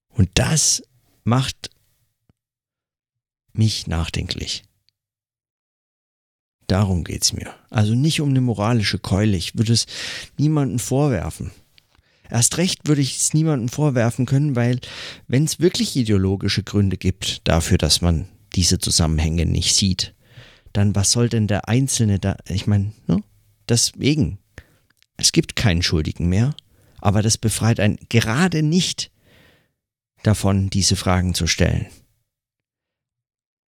Und 0.10 0.30
das 0.36 0.84
macht 1.23 1.69
mich 3.53 3.88
nachdenklich. 3.88 4.63
Darum 6.67 7.03
geht's 7.03 7.34
mir. 7.34 7.53
Also 7.69 7.95
nicht 7.95 8.21
um 8.21 8.30
eine 8.30 8.41
moralische 8.41 8.99
Keule. 8.99 9.38
Ich 9.38 9.58
würde 9.58 9.73
es 9.73 9.86
niemandem 10.38 10.80
vorwerfen. 10.80 11.51
Erst 12.30 12.58
recht 12.58 12.88
würde 12.88 13.01
ich 13.01 13.17
es 13.17 13.34
niemandem 13.34 13.69
vorwerfen 13.69 14.25
können, 14.25 14.56
weil 14.56 14.80
wenn 15.27 15.45
es 15.45 15.62
wirklich 15.62 15.95
ideologische 15.95 16.63
Gründe 16.63 16.97
gibt 16.97 17.47
dafür, 17.47 17.77
dass 17.77 18.01
man 18.01 18.27
diese 18.53 18.80
Zusammenhänge 18.80 19.45
nicht 19.45 19.75
sieht, 19.75 20.13
dann 20.73 20.93
was 20.93 21.12
soll 21.12 21.30
denn 21.30 21.47
der 21.47 21.69
Einzelne 21.69 22.19
da, 22.19 22.36
ich 22.49 22.67
meine, 22.67 22.91
ne? 23.08 23.23
deswegen, 23.69 24.39
es 25.15 25.32
gibt 25.32 25.56
keinen 25.56 25.82
Schuldigen 25.82 26.27
mehr, 26.27 26.53
aber 26.99 27.21
das 27.21 27.38
befreit 27.38 27.80
einen 27.80 27.97
gerade 28.10 28.62
nicht 28.62 29.10
davon, 30.23 30.69
diese 30.69 30.97
Fragen 30.97 31.34
zu 31.34 31.47
stellen. 31.47 31.88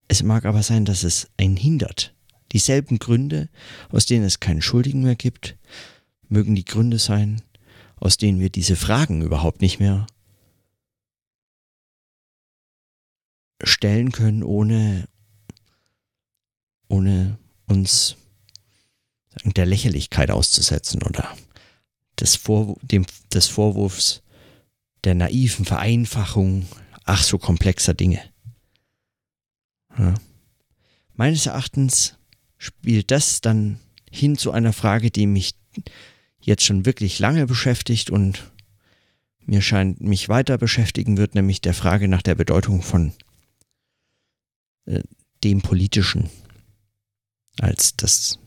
Es 0.10 0.24
mag 0.24 0.46
aber 0.46 0.64
sein, 0.64 0.86
dass 0.86 1.04
es 1.04 1.30
einen 1.38 1.56
hindert. 1.56 2.14
Dieselben 2.52 3.00
Gründe, 3.00 3.50
aus 3.92 4.06
denen 4.06 4.26
es 4.26 4.40
keinen 4.40 4.62
Schuldigen 4.62 5.04
mehr 5.04 5.16
gibt, 5.16 5.58
mögen 6.28 6.56
die 6.56 6.66
Gründe 6.66 7.00
sein, 7.00 7.42
aus 7.98 8.18
denen 8.18 8.40
wir 8.40 8.50
diese 8.50 8.76
Fragen 8.76 9.22
überhaupt 9.22 9.62
nicht 9.62 9.80
mehr 9.80 10.08
stellen 13.64 14.12
können, 14.12 14.44
ohne, 14.44 15.08
ohne 16.88 17.38
uns 17.68 18.16
der 19.44 19.66
Lächerlichkeit 19.66 20.32
auszusetzen 20.32 21.04
oder 21.04 21.36
des, 22.20 22.36
Vor 22.36 22.78
dem, 22.82 23.06
des 23.34 23.48
Vorwurfs 23.48 24.22
der 25.04 25.16
naiven 25.16 25.66
Vereinfachung 25.66 26.68
ach 27.06 27.24
so 27.24 27.38
komplexer 27.38 27.94
Dinge. 27.94 28.22
Ja. 29.98 30.14
Meines 31.14 31.46
Erachtens 31.46 32.19
spielt 32.60 33.10
das 33.10 33.42
dann 33.42 33.80
hin 34.12 34.38
zu 34.38 34.52
einer 34.52 34.74
Frage, 34.74 35.10
die 35.10 35.26
mich 35.26 35.56
jetzt 36.40 36.64
schon 36.64 36.86
wirklich 36.86 37.18
lange 37.18 37.48
beschäftigt 37.48 38.12
und 38.12 38.52
mir 39.46 39.62
scheint 39.62 40.02
mich 40.02 40.30
weiter 40.30 40.60
beschäftigen 40.60 41.18
wird, 41.18 41.34
nämlich 41.34 41.62
der 41.62 41.74
Frage 41.74 42.08
nach 42.08 42.22
der 42.22 42.36
Bedeutung 42.36 42.84
von 42.84 43.14
äh, 44.86 45.02
dem 45.44 45.62
Politischen 45.62 46.30
als 47.60 47.96
das 47.96 48.38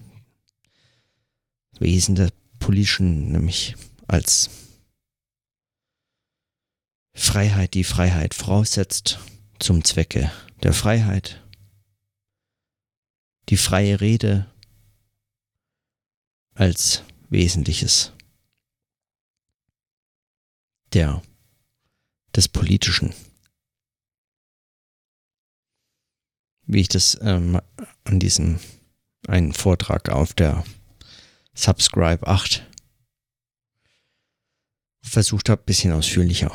Wesen 1.81 2.15
der 2.15 2.31
Politischen, 2.59 3.33
nämlich 3.33 3.75
als 4.07 4.51
Freiheit, 7.15 7.75
die 7.75 7.85
Freiheit 7.85 8.35
voraussetzt 8.35 9.19
zum 9.59 9.85
Zwecke 9.85 10.31
der 10.63 10.73
Freiheit, 10.73 11.42
die 13.49 13.57
freie 13.57 14.01
Rede 14.01 14.51
als 16.55 17.03
Wesentliches 17.29 18.13
der 20.93 21.23
des 22.35 22.49
Politischen. 22.49 23.15
Wie 26.65 26.81
ich 26.81 26.89
das 26.89 27.19
ähm, 27.23 27.61
an 28.05 28.21
diesem 28.21 28.61
einen 29.27 29.53
Vortrag 29.53 30.09
auf 30.09 30.33
der 30.33 30.65
Subscribe 31.55 32.27
8 32.27 32.67
versucht 35.03 35.49
habe, 35.49 35.63
ein 35.63 35.67
bisschen 35.67 35.93
ausführlicher 35.93 36.55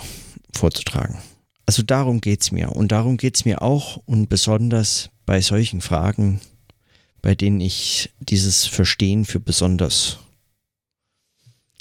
vorzutragen. 0.53 1.21
Also 1.65 1.83
darum 1.83 2.21
geht 2.21 2.41
es 2.41 2.51
mir. 2.51 2.71
Und 2.71 2.91
darum 2.91 3.17
geht 3.17 3.35
es 3.35 3.45
mir 3.45 3.61
auch 3.61 3.97
und 4.05 4.29
besonders 4.29 5.09
bei 5.25 5.41
solchen 5.41 5.81
Fragen, 5.81 6.41
bei 7.21 7.35
denen 7.35 7.61
ich 7.61 8.11
dieses 8.19 8.65
Verstehen 8.65 9.25
für 9.25 9.39
besonders 9.39 10.19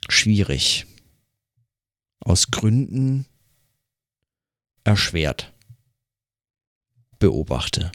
schwierig 0.08 0.86
aus 2.20 2.50
Gründen 2.50 3.26
erschwert 4.84 5.52
beobachte. 7.18 7.92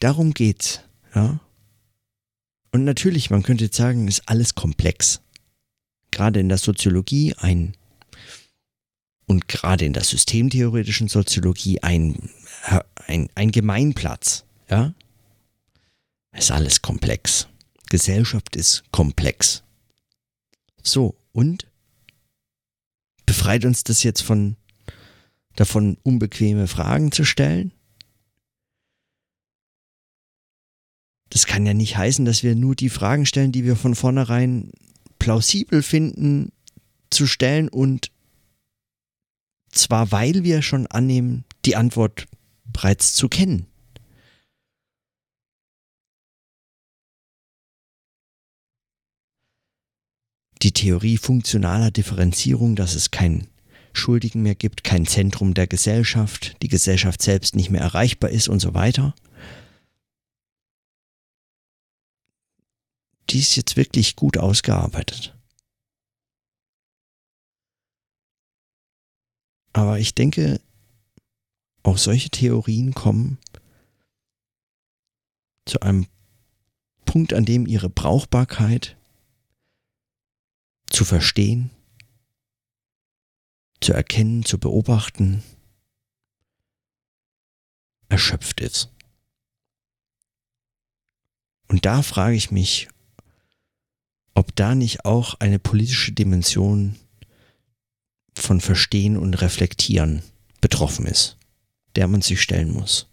Darum 0.00 0.34
geht's, 0.34 0.80
ja. 1.14 1.40
Und 2.72 2.84
natürlich, 2.84 3.30
man 3.30 3.42
könnte 3.42 3.64
jetzt 3.64 3.76
sagen, 3.76 4.06
ist 4.06 4.28
alles 4.28 4.54
komplex. 4.54 5.23
Gerade 6.14 6.38
in 6.38 6.48
der 6.48 6.58
Soziologie 6.58 7.34
ein 7.38 7.76
und 9.26 9.48
gerade 9.48 9.84
in 9.84 9.94
der 9.94 10.04
systemtheoretischen 10.04 11.08
Soziologie 11.08 11.82
ein, 11.82 12.30
ein, 13.08 13.28
ein 13.34 13.50
Gemeinplatz, 13.50 14.44
ja. 14.70 14.94
Ist 16.30 16.52
alles 16.52 16.82
komplex. 16.82 17.48
Gesellschaft 17.90 18.54
ist 18.54 18.84
komplex. 18.92 19.64
So, 20.84 21.16
und 21.32 21.66
befreit 23.26 23.64
uns 23.64 23.82
das 23.82 24.04
jetzt 24.04 24.20
von 24.20 24.54
davon, 25.56 25.98
unbequeme 26.04 26.68
Fragen 26.68 27.10
zu 27.10 27.24
stellen? 27.24 27.72
Das 31.30 31.46
kann 31.46 31.66
ja 31.66 31.74
nicht 31.74 31.96
heißen, 31.96 32.24
dass 32.24 32.44
wir 32.44 32.54
nur 32.54 32.76
die 32.76 32.88
Fragen 32.88 33.26
stellen, 33.26 33.50
die 33.50 33.64
wir 33.64 33.74
von 33.74 33.96
vornherein 33.96 34.70
plausibel 35.24 35.82
finden 35.82 36.52
zu 37.08 37.26
stellen 37.26 37.70
und 37.70 38.10
zwar 39.70 40.12
weil 40.12 40.44
wir 40.44 40.60
schon 40.60 40.86
annehmen, 40.86 41.46
die 41.64 41.76
Antwort 41.76 42.26
bereits 42.66 43.14
zu 43.14 43.30
kennen. 43.30 43.66
Die 50.60 50.72
Theorie 50.72 51.16
funktionaler 51.16 51.90
Differenzierung, 51.90 52.76
dass 52.76 52.94
es 52.94 53.10
keinen 53.10 53.48
Schuldigen 53.94 54.42
mehr 54.42 54.54
gibt, 54.54 54.84
kein 54.84 55.06
Zentrum 55.06 55.54
der 55.54 55.66
Gesellschaft, 55.66 56.54
die 56.60 56.68
Gesellschaft 56.68 57.22
selbst 57.22 57.56
nicht 57.56 57.70
mehr 57.70 57.80
erreichbar 57.80 58.28
ist 58.28 58.48
und 58.48 58.60
so 58.60 58.74
weiter. 58.74 59.14
Die 63.30 63.40
ist 63.40 63.56
jetzt 63.56 63.76
wirklich 63.76 64.16
gut 64.16 64.38
ausgearbeitet. 64.38 65.36
Aber 69.72 69.98
ich 69.98 70.14
denke, 70.14 70.60
auch 71.82 71.98
solche 71.98 72.30
Theorien 72.30 72.94
kommen 72.94 73.38
zu 75.66 75.80
einem 75.80 76.06
Punkt, 77.04 77.32
an 77.32 77.44
dem 77.44 77.66
ihre 77.66 77.90
Brauchbarkeit 77.90 78.96
zu 80.90 81.04
verstehen, 81.04 81.70
zu 83.80 83.92
erkennen, 83.92 84.44
zu 84.44 84.58
beobachten, 84.58 85.42
erschöpft 88.08 88.60
ist. 88.60 88.92
Und 91.66 91.84
da 91.84 92.02
frage 92.02 92.36
ich 92.36 92.50
mich, 92.50 92.88
ob 94.34 94.54
da 94.56 94.74
nicht 94.74 95.04
auch 95.04 95.34
eine 95.40 95.58
politische 95.58 96.12
Dimension 96.12 96.96
von 98.34 98.60
Verstehen 98.60 99.16
und 99.16 99.34
Reflektieren 99.34 100.22
betroffen 100.60 101.06
ist, 101.06 101.38
der 101.96 102.08
man 102.08 102.22
sich 102.22 102.42
stellen 102.42 102.72
muss. 102.72 103.08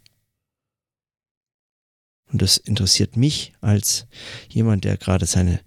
Und 2.31 2.41
das 2.41 2.57
interessiert 2.57 3.17
mich 3.17 3.53
als 3.61 4.07
jemand, 4.49 4.83
der 4.83 4.97
gerade 4.97 5.25
seine 5.25 5.61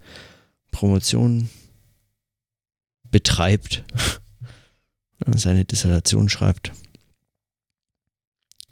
Promotion 0.71 1.51
betreibt, 3.11 3.85
seine 5.37 5.65
Dissertation 5.65 6.29
schreibt, 6.29 6.73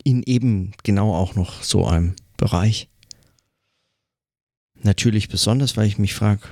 in 0.04 0.22
eben 0.22 0.72
genau 0.82 1.14
auch 1.14 1.34
noch 1.34 1.62
so 1.62 1.86
einem 1.86 2.16
Bereich. 2.36 2.88
Natürlich 4.80 5.28
besonders, 5.28 5.76
weil 5.76 5.86
ich 5.86 5.98
mich 5.98 6.14
frage, 6.14 6.48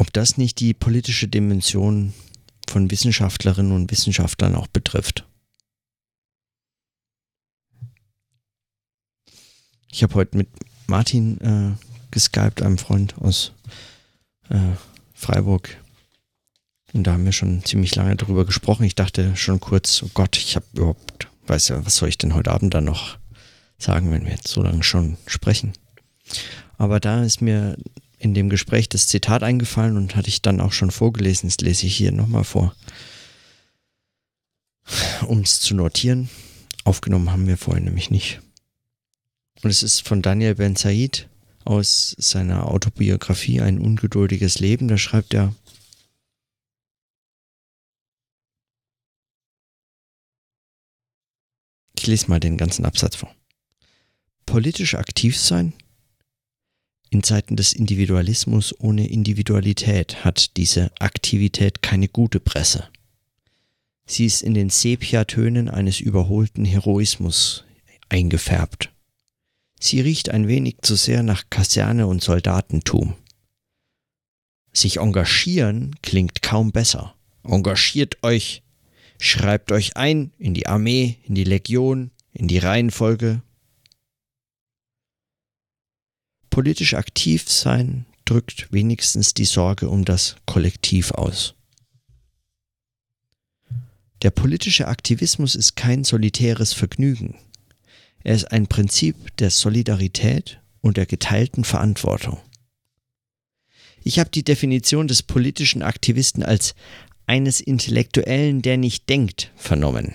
ob 0.00 0.10
das 0.14 0.38
nicht 0.38 0.60
die 0.60 0.72
politische 0.72 1.28
Dimension 1.28 2.14
von 2.66 2.90
Wissenschaftlerinnen 2.90 3.72
und 3.72 3.90
Wissenschaftlern 3.90 4.56
auch 4.56 4.66
betrifft. 4.66 5.26
Ich 9.92 10.02
habe 10.02 10.14
heute 10.14 10.38
mit 10.38 10.48
Martin 10.86 11.38
äh, 11.42 11.86
geskypt, 12.10 12.62
einem 12.62 12.78
Freund 12.78 13.18
aus 13.18 13.52
äh, 14.48 14.58
Freiburg. 15.12 15.76
Und 16.94 17.04
da 17.04 17.12
haben 17.12 17.26
wir 17.26 17.32
schon 17.32 17.62
ziemlich 17.64 17.94
lange 17.94 18.16
drüber 18.16 18.46
gesprochen. 18.46 18.84
Ich 18.84 18.94
dachte 18.94 19.36
schon 19.36 19.60
kurz, 19.60 20.02
oh 20.02 20.10
Gott, 20.14 20.38
ich 20.38 20.56
habe 20.56 20.64
überhaupt, 20.72 21.28
weiß 21.46 21.68
ja, 21.68 21.84
was 21.84 21.96
soll 21.96 22.08
ich 22.08 22.16
denn 22.16 22.34
heute 22.34 22.52
Abend 22.52 22.72
dann 22.72 22.84
noch 22.84 23.18
sagen, 23.76 24.10
wenn 24.10 24.24
wir 24.24 24.32
jetzt 24.32 24.48
so 24.48 24.62
lange 24.62 24.82
schon 24.82 25.18
sprechen. 25.26 25.74
Aber 26.78 27.00
da 27.00 27.22
ist 27.22 27.42
mir 27.42 27.76
in 28.20 28.34
dem 28.34 28.50
Gespräch 28.50 28.88
das 28.90 29.08
Zitat 29.08 29.42
eingefallen 29.42 29.96
und 29.96 30.14
hatte 30.14 30.28
ich 30.28 30.42
dann 30.42 30.60
auch 30.60 30.72
schon 30.72 30.90
vorgelesen. 30.90 31.48
Das 31.48 31.56
lese 31.58 31.86
ich 31.86 31.96
hier 31.96 32.12
nochmal 32.12 32.44
vor. 32.44 32.76
Um 35.26 35.40
es 35.40 35.60
zu 35.60 35.74
notieren. 35.74 36.28
Aufgenommen 36.84 37.32
haben 37.32 37.46
wir 37.46 37.56
vorhin 37.56 37.84
nämlich 37.84 38.10
nicht. 38.10 38.42
Und 39.62 39.70
es 39.70 39.82
ist 39.82 40.06
von 40.06 40.20
Daniel 40.20 40.54
Ben 40.56 40.76
Said 40.76 41.28
aus 41.64 42.14
seiner 42.18 42.66
Autobiografie 42.66 43.62
Ein 43.62 43.78
ungeduldiges 43.78 44.58
Leben. 44.58 44.88
Da 44.88 44.98
schreibt 44.98 45.32
er, 45.32 45.54
ich 51.96 52.06
lese 52.06 52.28
mal 52.28 52.40
den 52.40 52.58
ganzen 52.58 52.84
Absatz 52.84 53.16
vor. 53.16 53.34
Politisch 54.44 54.94
aktiv 54.94 55.38
sein 55.38 55.72
in 57.10 57.24
Zeiten 57.24 57.56
des 57.56 57.72
Individualismus 57.72 58.74
ohne 58.78 59.08
Individualität 59.08 60.24
hat 60.24 60.56
diese 60.56 60.92
Aktivität 61.00 61.82
keine 61.82 62.08
gute 62.08 62.38
Presse. 62.38 62.88
Sie 64.06 64.26
ist 64.26 64.42
in 64.42 64.54
den 64.54 64.70
Sepia-Tönen 64.70 65.68
eines 65.68 66.00
überholten 66.00 66.64
Heroismus 66.64 67.64
eingefärbt. 68.08 68.90
Sie 69.80 70.00
riecht 70.00 70.30
ein 70.30 70.46
wenig 70.46 70.76
zu 70.82 70.94
sehr 70.94 71.22
nach 71.22 71.44
Kaserne 71.50 72.06
und 72.06 72.22
Soldatentum. 72.22 73.14
Sich 74.72 74.98
engagieren 74.98 75.96
klingt 76.02 76.42
kaum 76.42 76.70
besser. 76.70 77.14
Engagiert 77.42 78.22
euch, 78.22 78.62
schreibt 79.18 79.72
euch 79.72 79.96
ein 79.96 80.32
in 80.38 80.54
die 80.54 80.66
Armee, 80.66 81.16
in 81.24 81.34
die 81.34 81.44
Legion, 81.44 82.10
in 82.32 82.46
die 82.46 82.58
Reihenfolge, 82.58 83.42
Politisch 86.50 86.94
aktiv 86.94 87.48
sein 87.48 88.06
drückt 88.24 88.72
wenigstens 88.72 89.34
die 89.34 89.44
Sorge 89.44 89.88
um 89.88 90.04
das 90.04 90.36
Kollektiv 90.46 91.12
aus. 91.12 91.54
Der 94.22 94.30
politische 94.30 94.88
Aktivismus 94.88 95.54
ist 95.54 95.76
kein 95.76 96.04
solitäres 96.04 96.72
Vergnügen. 96.72 97.36
Er 98.22 98.34
ist 98.34 98.52
ein 98.52 98.66
Prinzip 98.66 99.36
der 99.38 99.50
Solidarität 99.50 100.60
und 100.82 100.96
der 100.96 101.06
geteilten 101.06 101.64
Verantwortung. 101.64 102.38
Ich 104.02 104.18
habe 104.18 104.30
die 104.30 104.44
Definition 104.44 105.08
des 105.08 105.22
politischen 105.22 105.82
Aktivisten 105.82 106.42
als 106.42 106.74
eines 107.26 107.60
Intellektuellen, 107.60 108.60
der 108.60 108.76
nicht 108.76 109.08
denkt, 109.08 109.52
vernommen. 109.56 110.14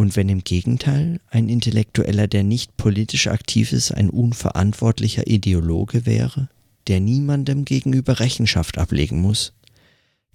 Und 0.00 0.16
wenn 0.16 0.30
im 0.30 0.44
Gegenteil 0.44 1.20
ein 1.28 1.50
Intellektueller, 1.50 2.26
der 2.26 2.42
nicht 2.42 2.74
politisch 2.78 3.26
aktiv 3.26 3.70
ist, 3.70 3.92
ein 3.92 4.08
unverantwortlicher 4.08 5.26
Ideologe 5.26 6.06
wäre, 6.06 6.48
der 6.86 7.00
niemandem 7.00 7.66
gegenüber 7.66 8.18
Rechenschaft 8.18 8.78
ablegen 8.78 9.20
muss, 9.20 9.52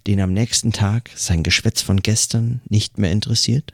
den 0.06 0.20
am 0.20 0.32
nächsten 0.32 0.70
Tag 0.70 1.10
sein 1.16 1.42
Geschwätz 1.42 1.82
von 1.82 1.98
gestern 1.98 2.60
nicht 2.68 2.98
mehr 2.98 3.10
interessiert? 3.10 3.72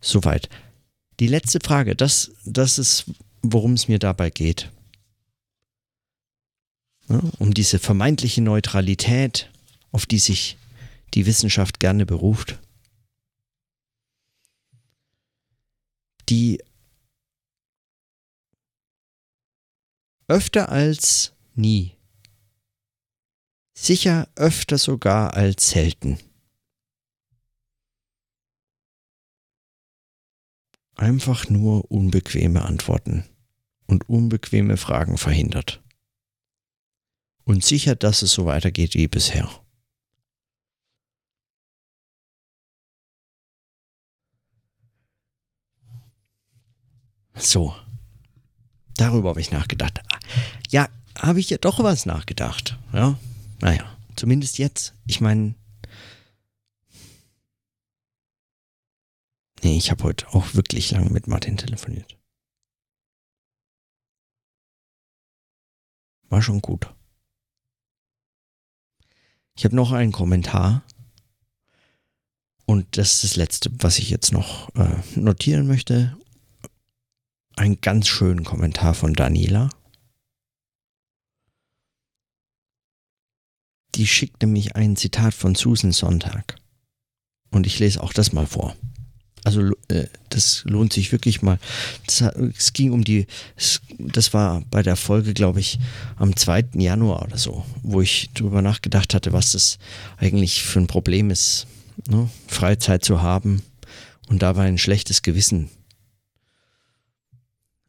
Soweit. 0.00 0.48
Die 1.18 1.26
letzte 1.26 1.58
Frage, 1.58 1.96
das, 1.96 2.30
das 2.44 2.78
ist, 2.78 3.06
worum 3.42 3.72
es 3.72 3.88
mir 3.88 3.98
dabei 3.98 4.30
geht 4.30 4.70
ne, 7.08 7.20
um 7.38 7.54
diese 7.54 7.78
vermeintliche 7.78 8.42
Neutralität, 8.42 9.50
auf 9.92 10.06
die 10.06 10.18
sich 10.18 10.56
die 11.14 11.26
Wissenschaft 11.26 11.80
gerne 11.80 12.06
beruft, 12.06 12.58
die 16.28 16.62
öfter 20.28 20.70
als 20.70 21.32
nie, 21.54 21.96
sicher 23.74 24.28
öfter 24.34 24.76
sogar 24.76 25.34
als 25.34 25.70
selten, 25.70 26.18
einfach 30.96 31.48
nur 31.48 31.90
unbequeme 31.90 32.62
Antworten 32.62 33.24
und 33.86 34.08
unbequeme 34.08 34.76
Fragen 34.76 35.16
verhindert 35.16 35.80
und 37.46 37.64
sicher, 37.64 37.94
dass 37.94 38.22
es 38.22 38.32
so 38.32 38.44
weitergeht 38.44 38.94
wie 38.94 39.08
bisher. 39.08 39.48
So, 47.34 47.74
darüber 48.96 49.30
habe 49.30 49.40
ich 49.40 49.52
nachgedacht. 49.52 50.00
Ja, 50.70 50.88
habe 51.18 51.38
ich 51.40 51.50
ja 51.50 51.58
doch 51.58 51.78
was 51.82 52.04
nachgedacht. 52.06 52.78
Ja, 52.92 53.18
naja, 53.60 53.96
zumindest 54.16 54.58
jetzt. 54.58 54.94
Ich 55.06 55.20
meine, 55.20 55.54
nee, 59.62 59.76
ich 59.76 59.90
habe 59.90 60.02
heute 60.04 60.28
auch 60.34 60.54
wirklich 60.54 60.90
lange 60.90 61.10
mit 61.10 61.28
Martin 61.28 61.56
telefoniert. 61.56 62.18
War 66.28 66.42
schon 66.42 66.60
gut. 66.60 66.95
Ich 69.56 69.64
habe 69.64 69.74
noch 69.74 69.92
einen 69.92 70.12
Kommentar. 70.12 70.82
Und 72.66 72.98
das 72.98 73.14
ist 73.14 73.24
das 73.24 73.36
Letzte, 73.36 73.70
was 73.78 73.98
ich 73.98 74.10
jetzt 74.10 74.32
noch 74.32 74.74
äh, 74.74 75.02
notieren 75.14 75.66
möchte. 75.66 76.16
Ein 77.56 77.80
ganz 77.80 78.06
schönen 78.06 78.44
Kommentar 78.44 78.92
von 78.92 79.14
Daniela. 79.14 79.70
Die 83.94 84.06
schickt 84.06 84.42
nämlich 84.42 84.76
ein 84.76 84.94
Zitat 84.96 85.32
von 85.32 85.54
Susan 85.54 85.92
Sonntag. 85.92 86.56
Und 87.50 87.66
ich 87.66 87.78
lese 87.78 88.02
auch 88.02 88.12
das 88.12 88.32
mal 88.32 88.46
vor. 88.46 88.76
Also 89.46 89.70
äh, 89.86 90.08
das 90.30 90.64
lohnt 90.64 90.92
sich 90.92 91.12
wirklich 91.12 91.40
mal. 91.40 91.60
Das, 92.04 92.20
es 92.58 92.72
ging 92.72 92.90
um 92.90 93.04
die, 93.04 93.28
das 93.96 94.34
war 94.34 94.62
bei 94.72 94.82
der 94.82 94.96
Folge, 94.96 95.34
glaube 95.34 95.60
ich, 95.60 95.78
am 96.16 96.34
2. 96.34 96.70
Januar 96.74 97.22
oder 97.22 97.38
so, 97.38 97.64
wo 97.84 98.00
ich 98.00 98.28
darüber 98.34 98.60
nachgedacht 98.60 99.14
hatte, 99.14 99.32
was 99.32 99.52
das 99.52 99.78
eigentlich 100.16 100.64
für 100.64 100.80
ein 100.80 100.88
Problem 100.88 101.30
ist, 101.30 101.68
ne? 102.08 102.28
Freizeit 102.48 103.04
zu 103.04 103.22
haben 103.22 103.62
und 104.26 104.42
dabei 104.42 104.64
ein 104.64 104.78
schlechtes 104.78 105.22
Gewissen 105.22 105.70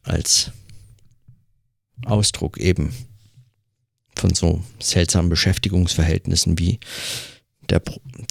als 0.04 0.52
Ausdruck 2.06 2.60
eben 2.60 2.94
von 4.16 4.36
so 4.36 4.64
seltsamen 4.80 5.30
Beschäftigungsverhältnissen 5.32 6.60
wie 6.60 6.80
der, 7.70 7.82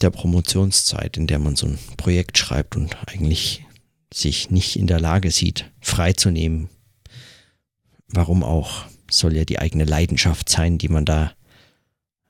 der 0.01 0.11
Promotionszeit, 0.11 1.17
in 1.17 1.27
der 1.27 1.39
man 1.39 1.57
so 1.57 1.67
ein 1.67 1.79
Projekt 1.97 2.39
schreibt 2.39 2.77
und 2.77 2.97
eigentlich 3.09 3.65
sich 4.13 4.51
nicht 4.51 4.77
in 4.77 4.87
der 4.87 5.01
Lage 5.01 5.31
sieht, 5.31 5.71
freizunehmen. 5.81 6.69
Warum 8.09 8.43
auch? 8.43 8.87
Soll 9.11 9.37
ja 9.37 9.45
die 9.45 9.59
eigene 9.59 9.85
Leidenschaft 9.85 10.49
sein, 10.49 10.79
die 10.79 10.89
man 10.89 11.05
da, 11.05 11.33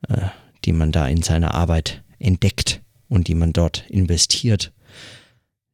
äh, 0.09 0.29
die 0.65 0.73
man 0.73 0.93
da 0.93 1.09
in 1.09 1.23
seiner 1.23 1.55
Arbeit 1.55 2.03
entdeckt 2.19 2.83
und 3.09 3.29
die 3.29 3.35
man 3.35 3.53
dort 3.53 3.85
investiert. 3.89 4.73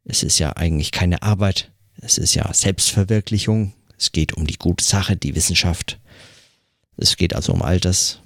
Es 0.04 0.22
ist 0.22 0.38
ja 0.38 0.56
eigentlich 0.56 0.92
keine 0.92 1.22
Arbeit, 1.22 1.72
es 1.96 2.18
ist 2.18 2.34
ja 2.34 2.52
Selbstverwirklichung, 2.52 3.72
es 3.96 4.12
geht 4.12 4.32
um 4.34 4.46
die 4.46 4.58
gute 4.58 4.84
Sache, 4.84 5.16
die 5.16 5.34
Wissenschaft. 5.34 6.00
Es 6.96 7.16
geht 7.16 7.34
also 7.34 7.52
um 7.52 7.62
all 7.62 7.80
das, 7.80 8.20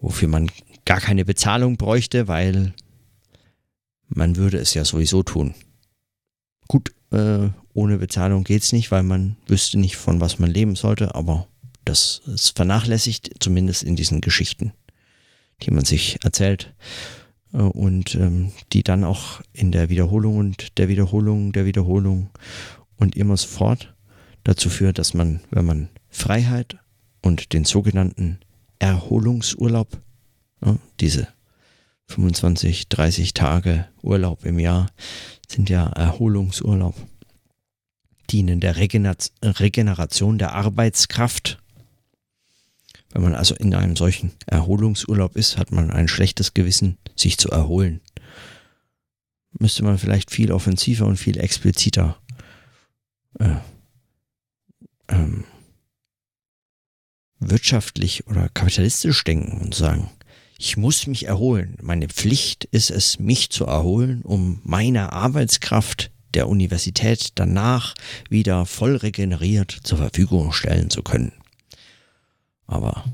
wofür 0.00 0.28
man 0.28 0.50
gar 0.88 1.02
keine 1.02 1.26
Bezahlung 1.26 1.76
bräuchte, 1.76 2.28
weil 2.28 2.72
man 4.08 4.36
würde 4.36 4.56
es 4.56 4.72
ja 4.72 4.86
sowieso 4.86 5.22
tun. 5.22 5.54
Gut, 6.66 6.94
äh, 7.10 7.50
ohne 7.74 7.98
Bezahlung 7.98 8.42
geht 8.42 8.62
es 8.62 8.72
nicht, 8.72 8.90
weil 8.90 9.02
man 9.02 9.36
wüsste 9.46 9.78
nicht, 9.78 9.96
von 9.96 10.22
was 10.22 10.38
man 10.38 10.50
leben 10.50 10.76
sollte, 10.76 11.14
aber 11.14 11.46
das 11.84 12.22
ist 12.24 12.56
vernachlässigt, 12.56 13.32
zumindest 13.38 13.82
in 13.82 13.96
diesen 13.96 14.22
Geschichten, 14.22 14.72
die 15.62 15.72
man 15.72 15.84
sich 15.84 16.24
erzählt 16.24 16.74
äh, 17.52 17.58
und 17.58 18.14
ähm, 18.14 18.52
die 18.72 18.82
dann 18.82 19.04
auch 19.04 19.42
in 19.52 19.72
der 19.72 19.90
Wiederholung 19.90 20.38
und 20.38 20.78
der 20.78 20.88
Wiederholung, 20.88 21.52
der 21.52 21.66
Wiederholung 21.66 22.30
und 22.96 23.14
immer 23.14 23.36
sofort 23.36 23.94
dazu 24.42 24.70
führt, 24.70 24.98
dass 24.98 25.12
man, 25.12 25.40
wenn 25.50 25.66
man 25.66 25.90
Freiheit 26.08 26.78
und 27.20 27.52
den 27.52 27.66
sogenannten 27.66 28.38
Erholungsurlaub? 28.78 30.00
Diese 31.00 31.28
25, 32.08 32.88
30 32.88 33.34
Tage 33.34 33.86
Urlaub 34.02 34.44
im 34.44 34.58
Jahr 34.58 34.90
sind 35.48 35.70
ja 35.70 35.86
Erholungsurlaub, 35.86 36.94
dienen 38.30 38.60
der 38.60 38.76
Regeneration 38.76 40.38
der 40.38 40.52
Arbeitskraft. 40.52 41.58
Wenn 43.10 43.22
man 43.22 43.34
also 43.34 43.54
in 43.54 43.74
einem 43.74 43.96
solchen 43.96 44.32
Erholungsurlaub 44.46 45.36
ist, 45.36 45.56
hat 45.56 45.72
man 45.72 45.90
ein 45.90 46.08
schlechtes 46.08 46.54
Gewissen, 46.54 46.98
sich 47.16 47.38
zu 47.38 47.50
erholen. 47.50 48.00
Müsste 49.58 49.82
man 49.82 49.98
vielleicht 49.98 50.30
viel 50.30 50.52
offensiver 50.52 51.06
und 51.06 51.16
viel 51.16 51.38
expliziter 51.38 52.18
äh, 53.38 53.56
ähm, 55.08 55.44
wirtschaftlich 57.40 58.26
oder 58.26 58.48
kapitalistisch 58.50 59.24
denken 59.24 59.60
und 59.62 59.74
sagen, 59.74 60.10
ich 60.58 60.76
muss 60.76 61.06
mich 61.06 61.26
erholen. 61.26 61.78
Meine 61.80 62.08
Pflicht 62.08 62.64
ist 62.64 62.90
es, 62.90 63.20
mich 63.20 63.50
zu 63.50 63.64
erholen, 63.64 64.22
um 64.22 64.60
meine 64.64 65.12
Arbeitskraft 65.12 66.10
der 66.34 66.48
Universität 66.48 67.30
danach 67.36 67.94
wieder 68.28 68.66
voll 68.66 68.96
regeneriert 68.96 69.70
zur 69.70 69.98
Verfügung 69.98 70.52
stellen 70.52 70.90
zu 70.90 71.02
können. 71.02 71.32
Aber 72.66 73.04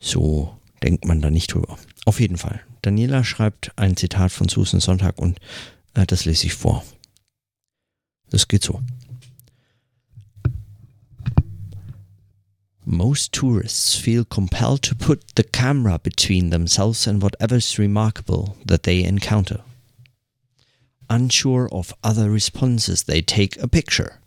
so 0.00 0.56
denkt 0.82 1.04
man 1.04 1.20
da 1.20 1.30
nicht 1.30 1.52
drüber. 1.52 1.78
Auf 2.06 2.18
jeden 2.18 2.38
Fall. 2.38 2.60
Daniela 2.82 3.22
schreibt 3.22 3.72
ein 3.76 3.96
Zitat 3.96 4.32
von 4.32 4.48
Susan 4.48 4.80
Sonntag 4.80 5.18
und 5.18 5.38
äh, 5.92 6.06
das 6.06 6.24
lese 6.24 6.46
ich 6.46 6.54
vor. 6.54 6.82
Das 8.30 8.48
geht 8.48 8.64
so. 8.64 8.80
Most 12.86 13.32
tourists 13.32 13.96
feel 13.96 14.24
compelled 14.24 14.82
to 14.82 14.94
put 14.94 15.34
the 15.36 15.42
camera 15.42 15.98
between 15.98 16.50
themselves 16.50 17.06
and 17.06 17.22
whatever's 17.22 17.78
remarkable 17.78 18.58
that 18.66 18.82
they 18.82 19.02
encounter. 19.02 19.62
Unsure 21.08 21.68
of 21.72 21.94
other 22.02 22.30
responses, 22.30 23.04
they 23.04 23.22
take 23.22 23.56
a 23.62 23.68
picture. 23.68 24.20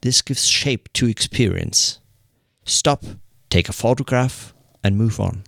This 0.00 0.22
gives 0.22 0.46
shape 0.46 0.92
to 0.94 1.06
experience. 1.06 2.00
Stop, 2.64 3.04
take 3.50 3.68
a 3.68 3.72
photograph, 3.72 4.52
and 4.82 4.96
move 4.96 5.20
on. 5.20 5.44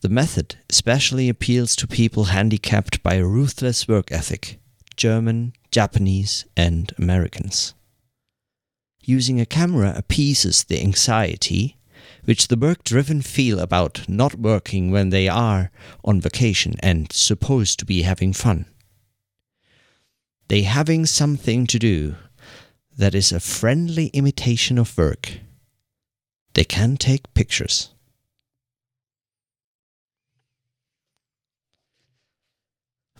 The 0.00 0.08
method 0.08 0.56
especially 0.68 1.28
appeals 1.28 1.76
to 1.76 1.86
people 1.86 2.24
handicapped 2.24 3.02
by 3.02 3.14
a 3.14 3.26
ruthless 3.26 3.86
work 3.86 4.10
ethic 4.10 4.60
German, 4.96 5.54
Japanese, 5.70 6.44
and 6.56 6.92
Americans. 6.98 7.74
Using 9.04 9.40
a 9.40 9.46
camera 9.46 9.92
appeases 9.96 10.64
the 10.64 10.80
anxiety 10.80 11.76
which 12.24 12.48
the 12.48 12.56
work 12.56 12.84
driven 12.84 13.20
feel 13.20 13.58
about 13.58 14.08
not 14.08 14.36
working 14.36 14.90
when 14.92 15.10
they 15.10 15.28
are 15.28 15.70
on 16.04 16.20
vacation 16.20 16.74
and 16.80 17.12
supposed 17.12 17.78
to 17.78 17.84
be 17.84 18.02
having 18.02 18.32
fun. 18.32 18.66
They 20.48 20.62
having 20.62 21.06
something 21.06 21.66
to 21.66 21.78
do 21.78 22.14
that 22.96 23.14
is 23.14 23.32
a 23.32 23.40
friendly 23.40 24.06
imitation 24.08 24.78
of 24.78 24.96
work. 24.96 25.40
They 26.54 26.64
can 26.64 26.96
take 26.96 27.34
pictures. 27.34 27.88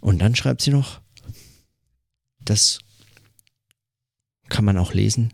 Und 0.00 0.18
dann 0.18 0.34
schreibt 0.34 0.62
sie 0.62 0.72
noch, 0.72 1.00
das 2.40 2.80
kann 4.48 4.64
man 4.64 4.76
auch 4.76 4.92
lesen, 4.94 5.32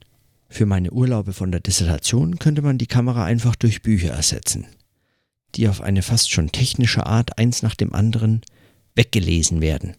für 0.49 0.67
meine 0.67 0.91
Urlaube 0.91 1.33
von 1.33 1.53
der 1.53 1.61
Dissertation 1.61 2.39
könnte 2.39 2.63
man 2.63 2.79
die 2.79 2.87
Kamera 2.87 3.25
einfach 3.25 3.55
durch 3.55 3.83
Bücher 3.83 4.11
ersetzen, 4.11 4.67
die 5.55 5.69
auf 5.69 5.81
eine 5.81 6.03
fast 6.03 6.31
schon 6.31 6.51
technische 6.51 7.07
Art 7.07 7.39
eins 7.39 7.63
nach 7.63 7.75
dem 7.75 7.93
anderen 7.93 8.43
weggelesen 8.95 9.61
werden. 9.61 9.97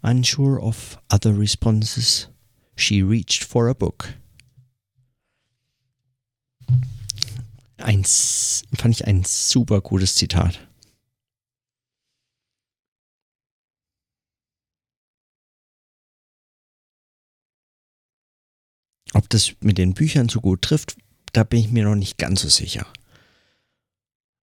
Unsure 0.00 0.60
of 0.60 0.98
other 1.12 1.38
responses, 1.38 2.28
she 2.74 3.02
reached 3.02 3.44
for 3.44 3.68
a 3.68 3.74
book. 3.74 4.14
Eins 7.76 8.64
fand 8.74 8.94
ich 8.94 9.06
ein 9.06 9.24
super 9.24 9.80
gutes 9.80 10.14
Zitat. 10.14 10.68
Ob 19.14 19.28
das 19.28 19.52
mit 19.60 19.78
den 19.78 19.94
Büchern 19.94 20.28
so 20.28 20.40
gut 20.40 20.62
trifft, 20.62 20.96
da 21.32 21.44
bin 21.44 21.60
ich 21.60 21.70
mir 21.70 21.84
noch 21.84 21.94
nicht 21.94 22.18
ganz 22.18 22.42
so 22.42 22.48
sicher. 22.48 22.86